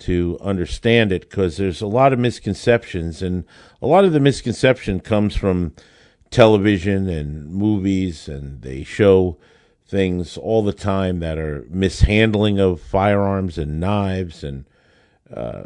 to 0.00 0.36
understand 0.42 1.10
it 1.10 1.22
because 1.22 1.56
there's 1.56 1.80
a 1.80 1.86
lot 1.86 2.12
of 2.12 2.18
misconceptions, 2.18 3.22
and 3.22 3.46
a 3.80 3.86
lot 3.86 4.04
of 4.04 4.12
the 4.12 4.20
misconception 4.20 5.00
comes 5.00 5.34
from 5.36 5.72
television 6.28 7.08
and 7.08 7.48
movies, 7.48 8.28
and 8.28 8.60
they 8.60 8.84
show 8.84 9.38
things 9.88 10.36
all 10.36 10.62
the 10.62 10.74
time 10.74 11.20
that 11.20 11.38
are 11.38 11.64
mishandling 11.70 12.60
of 12.60 12.78
firearms 12.78 13.56
and 13.56 13.80
knives 13.80 14.44
and 14.44 14.66
uh, 15.34 15.62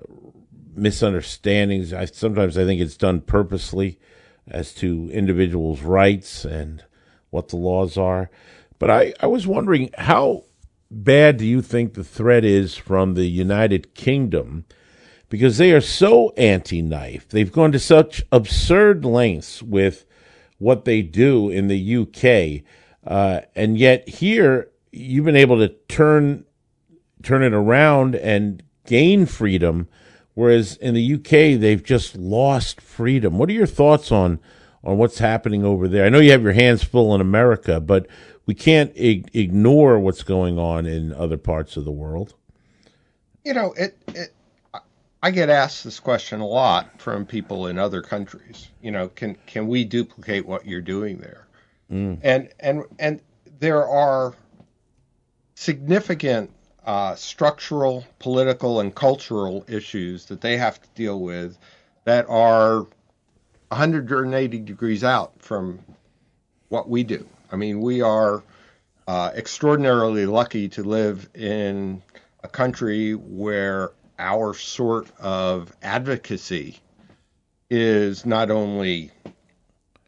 misunderstandings. 0.76 1.92
I, 1.92 2.04
sometimes 2.04 2.56
I 2.56 2.64
think 2.64 2.80
it's 2.80 2.96
done 2.96 3.20
purposely 3.20 3.98
as 4.46 4.72
to 4.74 5.10
individuals' 5.12 5.82
rights 5.82 6.44
and 6.44 6.84
what 7.30 7.48
the 7.48 7.56
laws 7.56 7.96
are. 7.96 8.30
But 8.78 8.90
I, 8.90 9.14
I 9.20 9.26
was 9.26 9.46
wondering 9.46 9.90
how 9.96 10.44
bad 10.90 11.36
do 11.36 11.46
you 11.46 11.62
think 11.62 11.94
the 11.94 12.04
threat 12.04 12.44
is 12.44 12.76
from 12.76 13.14
the 13.14 13.26
United 13.26 13.94
Kingdom? 13.94 14.64
Because 15.28 15.58
they 15.58 15.72
are 15.72 15.80
so 15.80 16.30
anti 16.36 16.82
knife. 16.82 17.28
They've 17.28 17.52
gone 17.52 17.72
to 17.72 17.78
such 17.78 18.24
absurd 18.32 19.04
lengths 19.04 19.62
with 19.62 20.04
what 20.58 20.84
they 20.84 21.02
do 21.02 21.50
in 21.50 21.68
the 21.68 21.96
UK. 21.96 22.64
Uh, 23.06 23.46
and 23.54 23.78
yet 23.78 24.08
here 24.08 24.70
you've 24.92 25.24
been 25.24 25.36
able 25.36 25.58
to 25.58 25.68
turn 25.88 26.44
turn 27.22 27.42
it 27.42 27.52
around 27.52 28.14
and 28.16 28.62
gain 28.86 29.26
freedom 29.26 29.86
whereas 30.34 30.76
in 30.76 30.94
the 30.94 31.14
UK 31.14 31.60
they've 31.60 31.84
just 31.84 32.16
lost 32.16 32.80
freedom. 32.80 33.38
What 33.38 33.48
are 33.50 33.54
your 33.54 33.66
thoughts 33.66 34.10
on 34.10 34.40
on 34.82 34.98
what's 34.98 35.18
happening 35.18 35.64
over 35.64 35.88
there? 35.88 36.04
I 36.04 36.08
know 36.08 36.20
you 36.20 36.32
have 36.32 36.42
your 36.42 36.52
hands 36.52 36.82
full 36.82 37.14
in 37.14 37.20
America, 37.20 37.80
but 37.80 38.06
we 38.46 38.54
can't 38.54 38.92
ig- 38.94 39.30
ignore 39.34 39.98
what's 39.98 40.22
going 40.22 40.58
on 40.58 40.86
in 40.86 41.12
other 41.12 41.36
parts 41.36 41.76
of 41.76 41.84
the 41.84 41.90
world. 41.90 42.34
You 43.44 43.54
know, 43.54 43.72
it, 43.72 43.96
it 44.08 44.34
I 45.22 45.30
get 45.30 45.50
asked 45.50 45.84
this 45.84 46.00
question 46.00 46.40
a 46.40 46.46
lot 46.46 47.00
from 47.00 47.26
people 47.26 47.66
in 47.66 47.78
other 47.78 48.00
countries. 48.00 48.68
You 48.80 48.90
know, 48.90 49.08
can 49.08 49.36
can 49.46 49.68
we 49.68 49.84
duplicate 49.84 50.46
what 50.46 50.66
you're 50.66 50.80
doing 50.80 51.18
there? 51.18 51.46
Mm. 51.90 52.18
And 52.22 52.48
and 52.58 52.84
and 52.98 53.20
there 53.58 53.86
are 53.86 54.34
significant 55.54 56.50
uh, 56.86 57.14
structural, 57.14 58.04
political, 58.18 58.80
and 58.80 58.94
cultural 58.94 59.64
issues 59.68 60.24
that 60.26 60.40
they 60.40 60.56
have 60.56 60.80
to 60.80 60.88
deal 60.94 61.20
with 61.20 61.58
that 62.04 62.24
are 62.28 62.86
180 63.70 64.58
degrees 64.60 65.04
out 65.04 65.32
from 65.38 65.78
what 66.68 66.88
we 66.88 67.04
do. 67.04 67.26
I 67.52 67.56
mean, 67.56 67.80
we 67.80 68.02
are 68.02 68.42
uh, 69.06 69.30
extraordinarily 69.34 70.26
lucky 70.26 70.68
to 70.70 70.82
live 70.82 71.28
in 71.34 72.02
a 72.42 72.48
country 72.48 73.14
where 73.14 73.92
our 74.18 74.54
sort 74.54 75.10
of 75.18 75.72
advocacy 75.82 76.78
is 77.70 78.26
not 78.26 78.50
only 78.50 79.12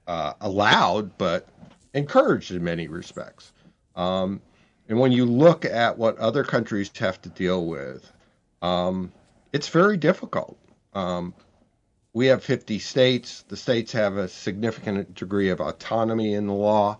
uh, 0.07 0.33
allowed 0.40 1.16
but 1.16 1.48
encouraged 1.94 2.51
in 2.51 2.64
many 2.64 2.88
respects. 2.88 3.53
Um, 3.94 4.40
and 4.88 4.98
when 4.98 5.12
you 5.12 5.25
look 5.25 5.64
at 5.64 5.98
what 5.98 6.18
other 6.18 6.42
countries 6.42 6.90
have 6.98 7.22
to 7.22 7.29
deal 7.29 7.66
with, 7.66 8.11
um, 8.61 9.12
it's 9.53 9.68
very 9.68 9.96
difficult. 9.96 10.59
Um, 10.94 11.35
we 12.12 12.27
have 12.27 12.44
50 12.44 12.79
states. 12.79 13.44
The 13.48 13.57
states 13.57 13.92
have 13.92 14.16
a 14.16 14.29
significant 14.29 15.14
degree 15.14 15.48
of 15.48 15.61
autonomy 15.61 16.35
in 16.35 16.46
the 16.46 16.53
law, 16.53 16.98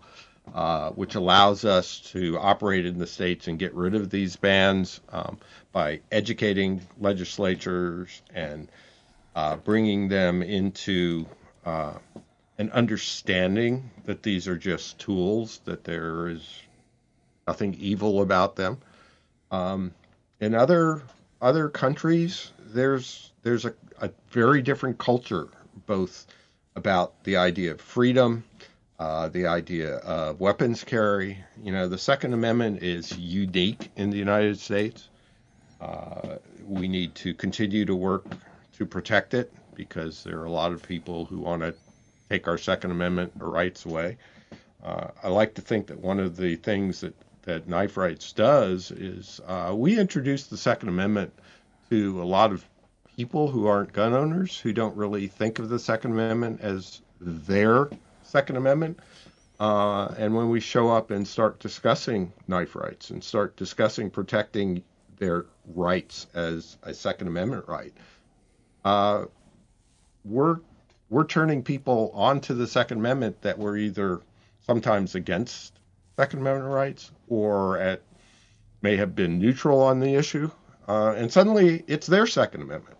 uh, 0.53 0.89
which 0.91 1.15
allows 1.15 1.65
us 1.65 1.99
to 2.11 2.37
operate 2.39 2.85
in 2.85 2.97
the 2.97 3.07
states 3.07 3.47
and 3.47 3.59
get 3.59 3.73
rid 3.75 3.95
of 3.95 4.09
these 4.09 4.35
bans 4.35 5.01
um, 5.09 5.37
by 5.71 6.01
educating 6.11 6.81
legislatures 6.99 8.21
and 8.33 8.69
uh, 9.35 9.55
bringing 9.57 10.07
them 10.07 10.41
into 10.41 11.25
uh, 11.65 11.93
an 12.57 12.71
understanding 12.71 13.89
that 14.05 14.23
these 14.23 14.47
are 14.47 14.57
just 14.57 14.99
tools, 14.99 15.61
that 15.65 15.83
there 15.83 16.29
is 16.29 16.61
nothing 17.47 17.75
evil 17.79 18.21
about 18.21 18.55
them. 18.55 18.79
Um, 19.51 19.93
in 20.39 20.55
other 20.55 21.03
other 21.43 21.69
countries, 21.69 22.51
there's 22.73 23.31
there's 23.43 23.65
a, 23.65 23.73
a 23.99 24.09
very 24.31 24.61
different 24.61 24.97
culture, 24.97 25.47
both 25.85 26.25
about 26.75 27.23
the 27.25 27.35
idea 27.37 27.71
of 27.71 27.81
freedom, 27.81 28.43
uh, 28.97 29.27
the 29.27 29.45
idea 29.45 29.97
of 29.97 30.39
weapons 30.39 30.83
carry. 30.83 31.37
You 31.61 31.73
know, 31.73 31.87
the 31.89 31.97
Second 31.97 32.33
Amendment 32.33 32.81
is 32.81 33.15
unique 33.17 33.91
in 33.95 34.09
the 34.09 34.17
United 34.17 34.57
States. 34.59 35.09
Uh, 35.81 36.37
we 36.65 36.87
need 36.87 37.13
to 37.15 37.33
continue 37.33 37.85
to 37.85 37.95
work 37.95 38.25
to 38.77 38.85
protect 38.85 39.33
it, 39.33 39.51
because 39.75 40.23
there 40.23 40.39
are 40.39 40.45
a 40.45 40.51
lot 40.51 40.71
of 40.71 40.81
people 40.81 41.25
who 41.25 41.39
want 41.39 41.61
to 41.61 41.75
take 42.29 42.47
our 42.47 42.57
Second 42.57 42.91
Amendment 42.91 43.33
rights 43.35 43.85
away. 43.85 44.17
Uh, 44.83 45.09
I 45.21 45.27
like 45.27 45.53
to 45.55 45.61
think 45.61 45.87
that 45.87 45.99
one 45.99 46.19
of 46.19 46.37
the 46.37 46.55
things 46.55 47.01
that, 47.01 47.13
that 47.43 47.67
Knife 47.67 47.97
Rights 47.97 48.31
does 48.33 48.91
is 48.91 49.39
uh, 49.47 49.73
we 49.75 49.99
introduce 49.99 50.47
the 50.47 50.57
Second 50.57 50.89
Amendment 50.89 51.33
to 51.89 52.21
a 52.21 52.25
lot 52.25 52.51
of 52.51 52.65
people 53.15 53.47
who 53.49 53.67
aren't 53.67 53.93
gun 53.93 54.13
owners, 54.13 54.59
who 54.59 54.73
don't 54.73 54.95
really 54.95 55.27
think 55.27 55.59
of 55.59 55.69
the 55.69 55.79
Second 55.79 56.11
Amendment 56.11 56.61
as 56.61 57.01
their 57.19 57.89
Second 58.23 58.57
Amendment. 58.57 58.99
Uh, 59.59 60.07
and 60.17 60.35
when 60.35 60.49
we 60.49 60.59
show 60.59 60.89
up 60.89 61.11
and 61.11 61.27
start 61.27 61.59
discussing 61.59 62.33
knife 62.47 62.75
rights 62.75 63.11
and 63.11 63.23
start 63.23 63.55
discussing 63.55 64.09
protecting 64.09 64.83
their 65.17 65.45
rights 65.75 66.27
as 66.33 66.77
a 66.83 66.93
Second 66.93 67.27
Amendment 67.27 67.65
right, 67.67 67.93
uh, 68.83 69.25
we're 70.25 70.59
we're 71.09 71.25
turning 71.25 71.61
people 71.61 72.11
onto 72.15 72.55
the 72.55 72.65
Second 72.65 72.97
Amendment 72.97 73.41
that 73.43 73.59
were 73.59 73.77
either 73.77 74.21
sometimes 74.65 75.13
against 75.13 75.73
Second 76.23 76.39
Amendment 76.39 76.73
rights 76.73 77.11
or 77.27 77.77
at 77.79 78.01
may 78.81 78.95
have 78.95 79.13
been 79.13 79.39
neutral 79.39 79.81
on 79.81 79.99
the 79.99 80.15
issue, 80.15 80.49
uh, 80.87 81.13
and 81.17 81.29
suddenly 81.29 81.83
it's 81.85 82.07
their 82.07 82.25
Second 82.25 82.61
Amendment 82.61 82.95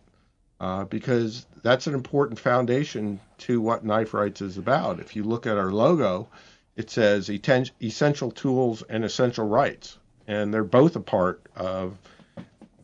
uh, 0.59 0.83
because 0.83 1.45
that's 1.61 1.87
an 1.87 1.93
important 1.93 2.37
foundation 2.37 3.21
to 3.37 3.61
what 3.61 3.85
knife 3.85 4.13
rights 4.13 4.41
is 4.41 4.57
about. 4.57 4.99
If 4.99 5.15
you 5.15 5.23
look 5.23 5.47
at 5.47 5.57
our 5.57 5.71
logo, 5.71 6.27
it 6.75 6.89
says 6.89 7.29
essential 7.29 8.29
tools 8.29 8.83
and 8.89 9.05
essential 9.05 9.47
rights, 9.47 9.99
and 10.27 10.53
they're 10.53 10.65
both 10.65 10.97
a 10.97 10.99
part 10.99 11.47
of 11.55 11.97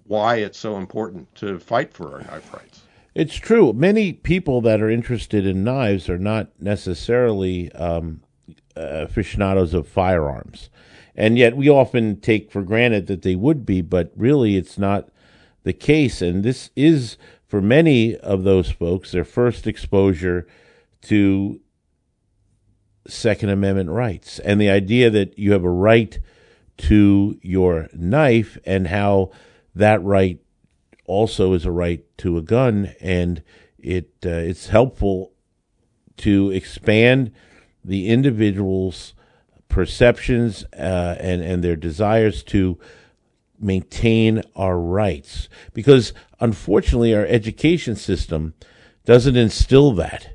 why 0.06 0.38
it's 0.38 0.58
so 0.58 0.78
important 0.78 1.36
to 1.36 1.60
fight 1.60 1.94
for 1.94 2.14
our 2.14 2.22
knife 2.22 2.54
rights. 2.54 2.84
It's 3.14 3.36
true. 3.36 3.74
Many 3.74 4.14
people 4.14 4.62
that 4.62 4.82
are 4.82 4.90
interested 4.90 5.46
in 5.46 5.66
knives 5.66 6.10
are 6.10 6.18
not 6.18 6.48
necessarily 6.62 7.70
um, 7.74 8.22
aficionados 8.80 9.74
of 9.74 9.88
firearms. 9.88 10.70
And 11.16 11.38
yet 11.38 11.58
we 11.58 11.70
often 11.70 12.20
take 12.22 12.52
for 12.52 12.62
granted 12.62 13.08
that 13.08 13.24
they 13.24 13.36
would 13.36 13.66
be, 13.66 13.82
but 13.82 14.12
really 14.16 14.56
it's 14.56 14.78
not 14.78 15.10
the 15.64 15.74
case. 15.74 16.22
And 16.22 16.44
this 16.44 16.70
is, 16.76 17.18
for 17.46 17.62
many 17.62 18.16
of 18.16 18.44
those 18.44 18.72
folks, 18.72 19.12
their 19.12 19.26
first 19.26 19.68
exposure 19.68 20.48
to 21.04 21.60
Second 23.08 23.50
Amendment 23.50 23.90
rights 23.90 24.40
and 24.40 24.62
the 24.62 24.70
idea 24.70 25.10
that 25.10 25.38
you 25.38 25.52
have 25.52 25.64
a 25.64 25.70
right 25.70 26.20
to 26.78 27.38
your 27.42 27.90
knife 27.94 28.58
and 28.66 28.88
how 28.88 29.32
that 29.76 30.02
right 30.04 30.40
also 31.06 31.54
is 31.54 31.66
a 31.66 31.72
right 31.72 32.06
to 32.20 32.38
a 32.38 32.42
gun. 32.42 32.94
And 33.02 33.44
it 33.78 34.12
uh, 34.26 34.30
it's 34.30 34.68
helpful 34.68 35.34
to 36.18 36.52
expand 36.52 37.32
the 37.90 38.08
individual's 38.08 39.14
perceptions 39.68 40.64
uh, 40.74 41.16
and 41.20 41.42
and 41.42 41.64
their 41.64 41.76
desires 41.76 42.44
to 42.44 42.80
maintain 43.60 44.42
our 44.56 44.80
rights. 44.80 45.50
Because 45.74 46.14
unfortunately 46.40 47.14
our 47.14 47.26
education 47.26 47.96
system 47.96 48.54
doesn't 49.06 49.36
instill 49.36 49.92
that 49.94 50.30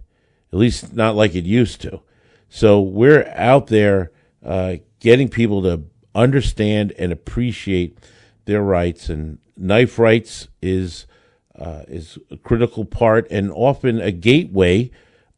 at 0.54 0.58
least 0.58 0.94
not 0.94 1.16
like 1.16 1.34
it 1.34 1.44
used 1.44 1.80
to. 1.80 2.00
So 2.48 2.80
we're 2.80 3.26
out 3.34 3.66
there 3.66 4.12
uh, 4.44 4.76
getting 5.00 5.28
people 5.28 5.62
to 5.62 5.82
understand 6.14 6.92
and 6.96 7.10
appreciate 7.10 7.98
their 8.44 8.62
rights 8.62 9.08
and 9.08 9.38
knife 9.56 9.98
rights 9.98 10.46
is 10.62 11.06
uh, 11.58 11.82
is 11.88 12.18
a 12.30 12.36
critical 12.36 12.84
part 12.84 13.26
and 13.30 13.50
often 13.50 14.00
a 14.00 14.12
gateway 14.12 14.92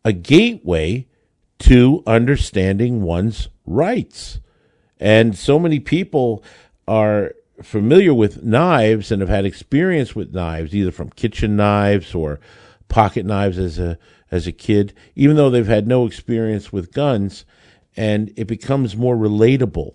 a 0.05 0.13
gateway 0.13 1.07
to 1.61 2.03
understanding 2.07 3.03
one's 3.03 3.49
rights. 3.65 4.41
And 4.99 5.37
so 5.37 5.59
many 5.59 5.81
people 5.81 6.43
are 6.87 7.33
familiar 7.63 8.15
with 8.15 8.43
knives 8.43 9.11
and 9.11 9.21
have 9.21 9.29
had 9.29 9.45
experience 9.45 10.15
with 10.15 10.35
knives, 10.35 10.75
either 10.75 10.93
from 10.93 11.11
kitchen 11.11 11.57
knives 11.57 12.15
or 12.15 12.41
pocket 12.89 13.27
knives 13.27 13.59
as 13.59 13.79
a 13.79 13.99
as 14.31 14.47
a 14.47 14.53
kid, 14.53 14.93
even 15.15 15.37
though 15.37 15.51
they've 15.51 15.67
had 15.67 15.87
no 15.87 16.05
experience 16.05 16.73
with 16.73 16.93
guns, 16.93 17.45
and 17.97 18.33
it 18.37 18.47
becomes 18.47 18.97
more 18.97 19.17
relatable 19.17 19.95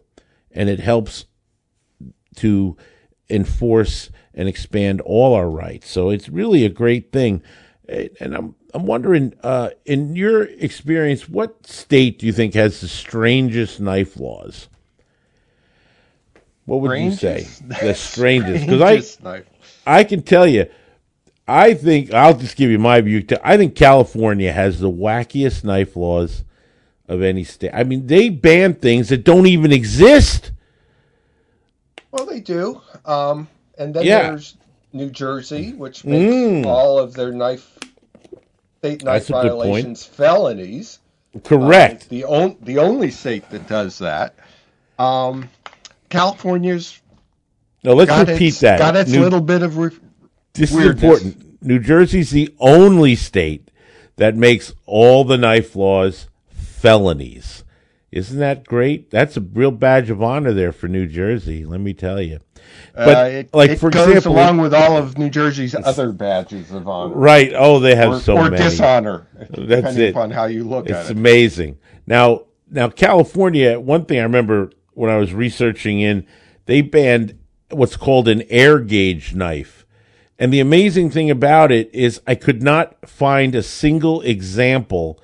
and 0.52 0.70
it 0.70 0.80
helps 0.80 1.26
to 2.36 2.78
enforce 3.30 4.10
and 4.34 4.48
expand 4.48 5.02
all 5.02 5.34
our 5.34 5.50
rights. 5.50 5.90
So 5.90 6.10
it's 6.10 6.30
really 6.30 6.66
a 6.66 6.70
great 6.70 7.12
thing. 7.12 7.44
And 7.88 8.36
I'm 8.36 8.56
I'm 8.74 8.86
wondering, 8.86 9.34
uh, 9.44 9.72
in 9.86 10.16
your 10.16 10.44
experience, 10.44 11.28
what 11.30 11.66
state 11.68 12.20
do 12.20 12.26
you 12.26 12.34
think 12.34 12.54
has 12.54 12.82
the 12.82 12.88
strangest 12.88 13.80
knife 13.80 14.18
laws? 14.20 14.70
What 16.66 16.82
would 16.82 16.90
strangest? 16.90 17.24
you 17.24 17.30
say? 17.30 17.88
The 17.88 17.94
strangest, 17.96 18.66
because 18.66 18.82
I, 18.82 19.44
I 19.86 20.04
can 20.04 20.22
tell 20.22 20.48
you, 20.48 20.68
I 21.48 21.74
think 21.74 22.14
I'll 22.14 22.38
just 22.38 22.56
give 22.56 22.72
you 22.72 22.80
my 22.80 23.02
view. 23.02 23.26
I 23.44 23.58
think 23.58 23.76
California 23.76 24.52
has 24.54 24.80
the 24.80 24.90
wackiest 24.92 25.64
knife 25.64 25.96
laws 25.96 26.44
of 27.08 27.22
any 27.22 27.44
state. 27.44 27.72
I 27.74 27.84
mean, 27.84 28.08
they 28.08 28.30
ban 28.30 28.76
things 28.76 29.10
that 29.10 29.24
don't 29.26 29.48
even 29.48 29.74
exist. 29.74 30.52
Well, 32.12 32.26
they 32.26 32.40
do. 32.40 32.82
Um, 33.06 33.50
and 33.78 33.94
then 33.94 34.06
Yeah. 34.06 34.30
there's 34.30 34.56
New 34.94 35.10
Jersey, 35.10 35.74
which 35.74 36.06
makes 36.06 36.34
Mm. 36.34 36.66
all 36.66 37.00
of 37.00 37.14
their 37.14 37.32
knife 37.34 37.78
state 38.82 39.04
knife 39.04 39.28
That's 39.28 39.30
a 39.30 39.34
good 39.34 39.52
point. 39.52 39.60
violations 39.60 40.06
felonies. 40.06 41.00
Correct. 41.44 42.04
Uh, 42.06 42.08
the 42.10 42.24
on, 42.26 42.58
the 42.62 42.80
only 42.80 43.12
state 43.12 43.48
that 43.52 43.68
does 43.68 44.00
that. 44.00 44.34
Um, 44.98 45.50
California's 46.10 47.00
now 47.84 47.94
let's 47.94 48.12
repeat 48.30 48.48
its, 48.50 48.60
that. 48.62 48.80
got 48.80 48.96
its 48.96 49.12
New- 49.12 49.22
little 49.22 49.40
bit 49.42 49.62
of 49.62 49.78
re- 49.78 49.92
This 50.54 50.72
weirdness. 50.72 50.96
is 50.98 51.26
important. 51.26 51.64
New 51.64 51.80
Jersey's 51.80 52.32
the 52.32 52.54
only 52.60 53.16
state 53.16 53.70
that 54.16 54.36
makes 54.36 54.74
all 54.88 55.24
the 55.24 55.38
knife 55.38 55.76
laws 55.76 56.28
felonies. 56.50 57.64
Isn't 58.12 58.40
that 58.40 58.66
great? 58.66 59.10
That's 59.10 59.38
a 59.38 59.42
real 59.42 59.72
badge 59.72 60.10
of 60.10 60.22
honor 60.22 60.52
there 60.52 60.74
for 60.74 60.90
New 60.90 61.08
Jersey, 61.08 61.66
let 61.66 61.80
me 61.80 61.94
tell 61.94 62.22
you. 62.22 62.40
But 62.94 63.18
uh, 63.18 63.30
it, 63.30 63.54
like 63.54 63.70
it 63.72 63.80
for 63.80 63.90
goes 63.90 64.08
example, 64.08 64.34
along 64.34 64.58
with 64.58 64.74
all 64.74 64.98
of 64.98 65.18
New 65.18 65.30
Jersey's 65.30 65.74
other 65.76 66.12
badges 66.12 66.72
of 66.72 66.88
honor 66.90 67.16
right? 67.16 67.54
Oh, 67.56 67.80
they 67.80 67.96
have 67.96 68.12
or, 68.12 68.20
so 68.20 68.38
or 68.38 68.50
many. 68.50 68.58
dishonor, 68.58 69.28
That's 69.34 69.52
depending 69.52 70.04
it. 70.08 70.10
upon 70.10 70.32
how 70.32 70.46
you 70.46 70.66
look 70.66 70.86
It's 70.86 70.94
at 70.94 70.98
it. 70.98 71.02
It's 71.02 71.10
amazing. 71.12 71.78
Now, 72.06 72.46
now 72.70 72.90
California. 72.90 73.80
One 73.80 74.06
thing 74.06 74.20
I 74.20 74.24
remember 74.24 74.72
when 74.94 75.10
I 75.10 75.18
was 75.18 75.34
researching 75.34 76.02
in, 76.02 76.28
they 76.66 76.82
banned 76.82 77.38
what's 77.70 77.96
called 77.96 78.28
an 78.28 78.44
air 78.50 78.80
gauge 78.80 79.34
knife, 79.34 79.86
and 80.38 80.52
the 80.54 80.60
amazing 80.60 81.12
thing 81.12 81.30
about 81.32 81.72
it 81.72 81.90
is 81.94 82.22
I 82.28 82.36
could 82.36 82.62
not 82.62 83.10
find 83.10 83.56
a 83.56 83.64
single 83.64 84.22
example 84.22 85.22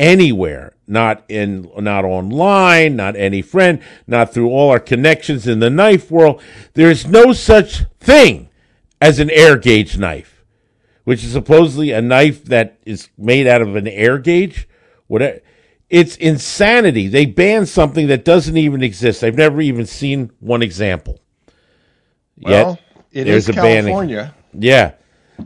anywhere. 0.00 0.74
Not 0.88 1.22
in, 1.28 1.70
not 1.78 2.04
online, 2.04 2.96
not 2.96 3.14
any 3.14 3.42
friend, 3.42 3.80
not 4.08 4.34
through 4.34 4.48
all 4.48 4.70
our 4.70 4.80
connections 4.80 5.46
in 5.46 5.60
the 5.60 5.70
knife 5.70 6.10
world. 6.10 6.42
There 6.74 6.90
is 6.90 7.06
no 7.06 7.32
such 7.32 7.84
thing 8.00 8.48
as 9.00 9.20
an 9.20 9.30
air 9.30 9.56
gauge 9.56 9.96
knife 9.96 10.40
which 11.10 11.24
is 11.24 11.32
supposedly 11.32 11.90
a 11.90 12.00
knife 12.00 12.44
that 12.44 12.78
is 12.84 13.08
made 13.18 13.46
out 13.46 13.60
of 13.62 13.74
an 13.76 13.88
air 13.88 14.16
gauge. 14.16 14.68
Whatever. 15.08 15.40
It's 15.88 16.16
insanity. 16.16 17.08
They 17.08 17.26
ban 17.26 17.66
something 17.66 18.06
that 18.06 18.24
doesn't 18.24 18.56
even 18.56 18.82
exist. 18.82 19.24
I've 19.24 19.34
never 19.34 19.60
even 19.60 19.86
seen 19.86 20.30
one 20.38 20.62
example. 20.62 21.20
well, 22.40 22.78
it 23.10 23.24
there's 23.24 23.48
is 23.48 23.48
a 23.48 23.52
banning. 23.54 23.86
California. 23.86 24.34
Yeah. 24.52 24.92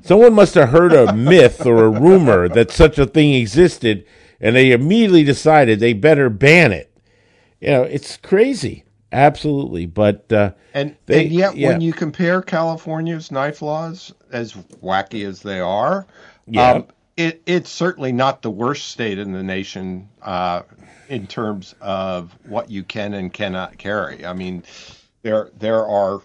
Someone 0.02 0.34
must 0.34 0.54
have 0.54 0.68
heard 0.68 0.92
a 0.92 1.14
myth 1.14 1.64
or 1.64 1.84
a 1.84 1.88
rumor 1.88 2.46
that 2.50 2.70
such 2.70 2.98
a 2.98 3.06
thing 3.06 3.32
existed, 3.32 4.04
and 4.40 4.54
they 4.56 4.72
immediately 4.72 5.24
decided 5.24 5.80
they 5.80 5.92
better 5.92 6.28
ban 6.30 6.72
it. 6.72 6.90
You 7.60 7.68
know, 7.68 7.82
it's 7.82 8.16
crazy. 8.18 8.84
Absolutely. 9.12 9.86
But 9.86 10.30
uh, 10.32 10.52
And, 10.74 10.96
They- 11.06 11.24
and 11.26 11.32
yet, 11.32 11.56
yeah. 11.56 11.68
when 11.68 11.80
you 11.80 11.92
compare 11.92 12.42
California's 12.42 13.30
knife 13.30 13.62
laws, 13.62 14.12
as 14.32 14.54
wacky 14.82 15.24
as 15.26 15.40
they 15.42 15.60
are, 15.60 16.06
Yeah. 16.46 16.70
um, 16.72 16.86
it, 17.16 17.40
it's 17.46 17.70
certainly 17.70 18.10
not 18.12 18.42
the 18.42 18.50
worst 18.50 18.88
state 18.88 19.18
in 19.20 19.32
the 19.32 19.42
nation 19.42 20.08
uh, 20.22 20.62
in 21.08 21.26
terms 21.28 21.74
of 21.80 22.36
what 22.46 22.70
you 22.70 22.82
can 22.82 23.14
and 23.14 23.32
cannot 23.32 23.78
carry. 23.78 24.26
I 24.26 24.32
mean, 24.32 24.64
there 25.22 25.50
there 25.58 25.86
are 25.86 26.22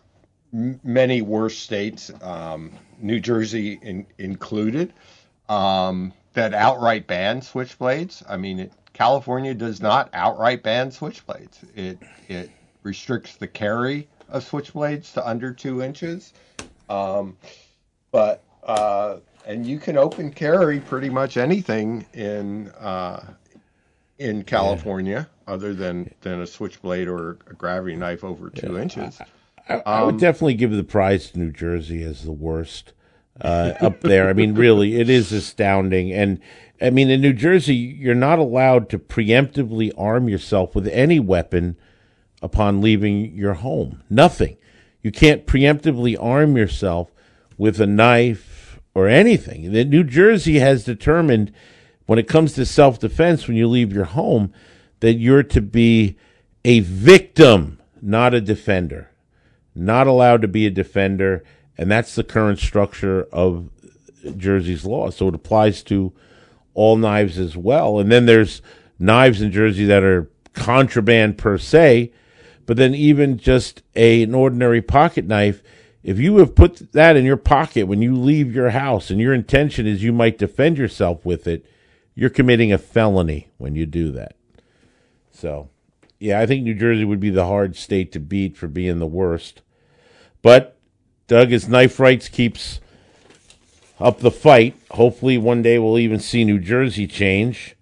m- 0.51 0.79
many 0.83 1.21
worse 1.21 1.55
states, 1.57 2.09
um, 2.21 2.71
New 2.99 3.19
Jersey 3.19 3.77
in, 3.83 4.07
included, 4.17 4.91
um, 5.47 6.11
that 6.33 6.53
outright 6.53 7.07
ban 7.07 7.41
switchblades. 7.41 8.23
I 8.29 8.37
mean, 8.37 8.59
it, 8.59 8.73
California 8.93 9.53
does 9.53 9.81
not 9.81 10.09
outright 10.13 10.63
ban 10.63 10.89
switchblades. 10.91 11.57
It 11.75 11.99
it 12.27 12.49
restricts 12.83 13.35
the 13.35 13.47
carry 13.47 14.07
of 14.29 14.47
switchblades 14.47 15.13
to 15.13 15.27
under 15.27 15.53
two 15.53 15.81
inches. 15.81 16.33
Um, 16.89 17.37
but 18.11 18.43
uh, 18.63 19.17
and 19.45 19.65
you 19.65 19.79
can 19.79 19.97
open 19.97 20.31
carry 20.31 20.79
pretty 20.79 21.09
much 21.09 21.37
anything 21.37 22.05
in 22.13 22.69
uh, 22.79 23.25
in 24.17 24.43
California, 24.43 25.29
other 25.47 25.73
than 25.73 26.13
than 26.21 26.41
a 26.41 26.47
switchblade 26.47 27.07
or 27.07 27.37
a 27.47 27.53
gravity 27.53 27.95
knife 27.95 28.23
over 28.23 28.49
two 28.49 28.77
inches. 28.77 29.19
I, 29.69 29.75
I 29.85 29.99
Um, 30.01 30.05
would 30.07 30.19
definitely 30.19 30.55
give 30.55 30.71
the 30.71 30.83
prize 30.83 31.31
to 31.31 31.39
New 31.39 31.51
Jersey 31.51 32.03
as 32.03 32.23
the 32.23 32.31
worst 32.31 32.93
uh, 33.41 33.73
up 33.81 34.01
there. 34.01 34.29
I 34.29 34.33
mean, 34.33 34.55
really, 34.55 34.99
it 34.99 35.09
is 35.09 35.31
astounding. 35.31 36.11
And 36.11 36.39
I 36.81 36.89
mean, 36.89 37.09
in 37.09 37.21
New 37.21 37.33
Jersey, 37.33 37.75
you're 37.75 38.15
not 38.15 38.39
allowed 38.39 38.89
to 38.89 38.99
preemptively 38.99 39.91
arm 39.97 40.29
yourself 40.29 40.75
with 40.75 40.87
any 40.87 41.19
weapon 41.19 41.77
upon 42.41 42.81
leaving 42.81 43.33
your 43.35 43.55
home. 43.55 44.01
Nothing. 44.09 44.57
You 45.01 45.11
can't 45.11 45.45
preemptively 45.45 46.17
arm 46.19 46.57
yourself 46.57 47.11
with 47.57 47.79
a 47.79 47.87
knife 47.87 48.79
or 48.93 49.07
anything. 49.07 49.71
The 49.71 49.85
New 49.85 50.03
Jersey 50.03 50.59
has 50.59 50.83
determined 50.83 51.53
when 52.05 52.19
it 52.19 52.27
comes 52.27 52.53
to 52.53 52.65
self 52.65 52.99
defense 52.99 53.47
when 53.47 53.57
you 53.57 53.67
leave 53.67 53.93
your 53.93 54.05
home 54.05 54.53
that 54.99 55.13
you're 55.13 55.43
to 55.43 55.61
be 55.61 56.17
a 56.65 56.79
victim, 56.79 57.79
not 58.01 58.33
a 58.33 58.41
defender. 58.41 59.11
Not 59.75 60.07
allowed 60.07 60.41
to 60.41 60.47
be 60.47 60.65
a 60.65 60.71
defender, 60.71 61.43
and 61.79 61.89
that's 61.89 62.13
the 62.13 62.25
current 62.25 62.59
structure 62.59 63.23
of 63.31 63.69
Jersey's 64.35 64.83
law. 64.83 65.11
So 65.11 65.29
it 65.29 65.33
applies 65.33 65.81
to 65.83 66.11
all 66.73 66.97
knives 66.97 67.39
as 67.39 67.55
well. 67.55 67.99
And 67.99 68.11
then 68.11 68.25
there's 68.25 68.61
knives 68.99 69.41
in 69.41 69.53
Jersey 69.53 69.85
that 69.85 70.03
are 70.03 70.29
contraband 70.51 71.37
per 71.37 71.57
se, 71.57 72.11
but 72.65 72.75
then 72.75 72.93
even 72.93 73.37
just 73.37 73.81
a, 73.95 74.23
an 74.23 74.35
ordinary 74.35 74.81
pocket 74.81 75.25
knife, 75.25 75.63
if 76.03 76.19
you 76.19 76.35
have 76.39 76.53
put 76.53 76.91
that 76.91 77.15
in 77.15 77.23
your 77.23 77.37
pocket 77.37 77.87
when 77.87 78.01
you 78.01 78.13
leave 78.13 78.53
your 78.53 78.71
house 78.71 79.09
and 79.09 79.21
your 79.21 79.33
intention 79.33 79.87
is 79.87 80.03
you 80.03 80.11
might 80.11 80.37
defend 80.37 80.77
yourself 80.77 81.25
with 81.25 81.47
it, 81.47 81.65
you're 82.13 82.29
committing 82.29 82.73
a 82.73 82.77
felony 82.77 83.47
when 83.57 83.75
you 83.75 83.85
do 83.85 84.11
that. 84.11 84.35
So, 85.31 85.69
yeah, 86.19 86.41
I 86.41 86.45
think 86.45 86.63
New 86.63 86.75
Jersey 86.75 87.05
would 87.05 87.21
be 87.21 87.29
the 87.29 87.45
hard 87.45 87.77
state 87.77 88.11
to 88.11 88.19
beat 88.19 88.57
for 88.57 88.67
being 88.67 88.99
the 88.99 89.07
worst. 89.07 89.61
But 90.41 90.75
Doug, 91.29 91.53
as 91.53 91.69
knife 91.69 91.99
rights 91.99 92.27
keeps 92.27 92.79
up 93.99 94.19
the 94.19 94.31
fight, 94.31 94.75
hopefully 94.89 95.37
one 95.37 95.61
day 95.61 95.77
we'll 95.77 95.99
even 95.99 96.19
see 96.19 96.43
New 96.43 96.57
Jersey 96.57 97.05
change. 97.05 97.75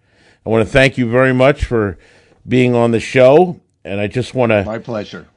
I 0.45 0.49
want 0.49 0.67
to 0.67 0.71
thank 0.71 0.97
you 0.97 1.09
very 1.09 1.33
much 1.33 1.63
for 1.63 1.97
being 2.45 2.75
on 2.75 2.91
the 2.91 2.99
show, 2.99 3.61
and 3.85 4.01
I 4.01 4.07
just 4.07 4.35
want 4.35 4.51
to 4.51 4.65
My 4.65 4.79
pleasure. 4.79 5.29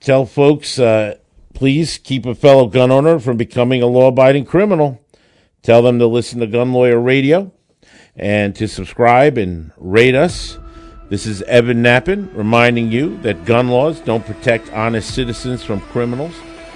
tell 0.00 0.24
folks 0.24 0.78
uh, 0.78 1.18
please 1.52 1.98
keep 1.98 2.24
a 2.24 2.34
fellow 2.34 2.66
gun 2.66 2.90
owner 2.90 3.18
from 3.18 3.36
becoming 3.36 3.82
a 3.82 3.86
law 3.86 4.08
abiding 4.08 4.46
criminal. 4.46 5.04
Tell 5.62 5.82
them 5.82 5.98
to 5.98 6.06
listen 6.06 6.40
to 6.40 6.46
Gun 6.46 6.72
Lawyer 6.72 6.98
Radio 6.98 7.52
and 8.16 8.56
to 8.56 8.66
subscribe 8.66 9.36
and 9.36 9.70
rate 9.76 10.14
us. 10.14 10.58
This 11.10 11.26
is 11.26 11.42
Evan 11.42 11.82
Nappen 11.82 12.34
reminding 12.34 12.90
you 12.90 13.18
that 13.18 13.44
gun 13.44 13.68
laws 13.68 14.00
don't 14.00 14.24
protect 14.24 14.72
honest 14.72 15.14
citizens 15.14 15.62
from 15.62 15.82
criminals, 15.82 16.34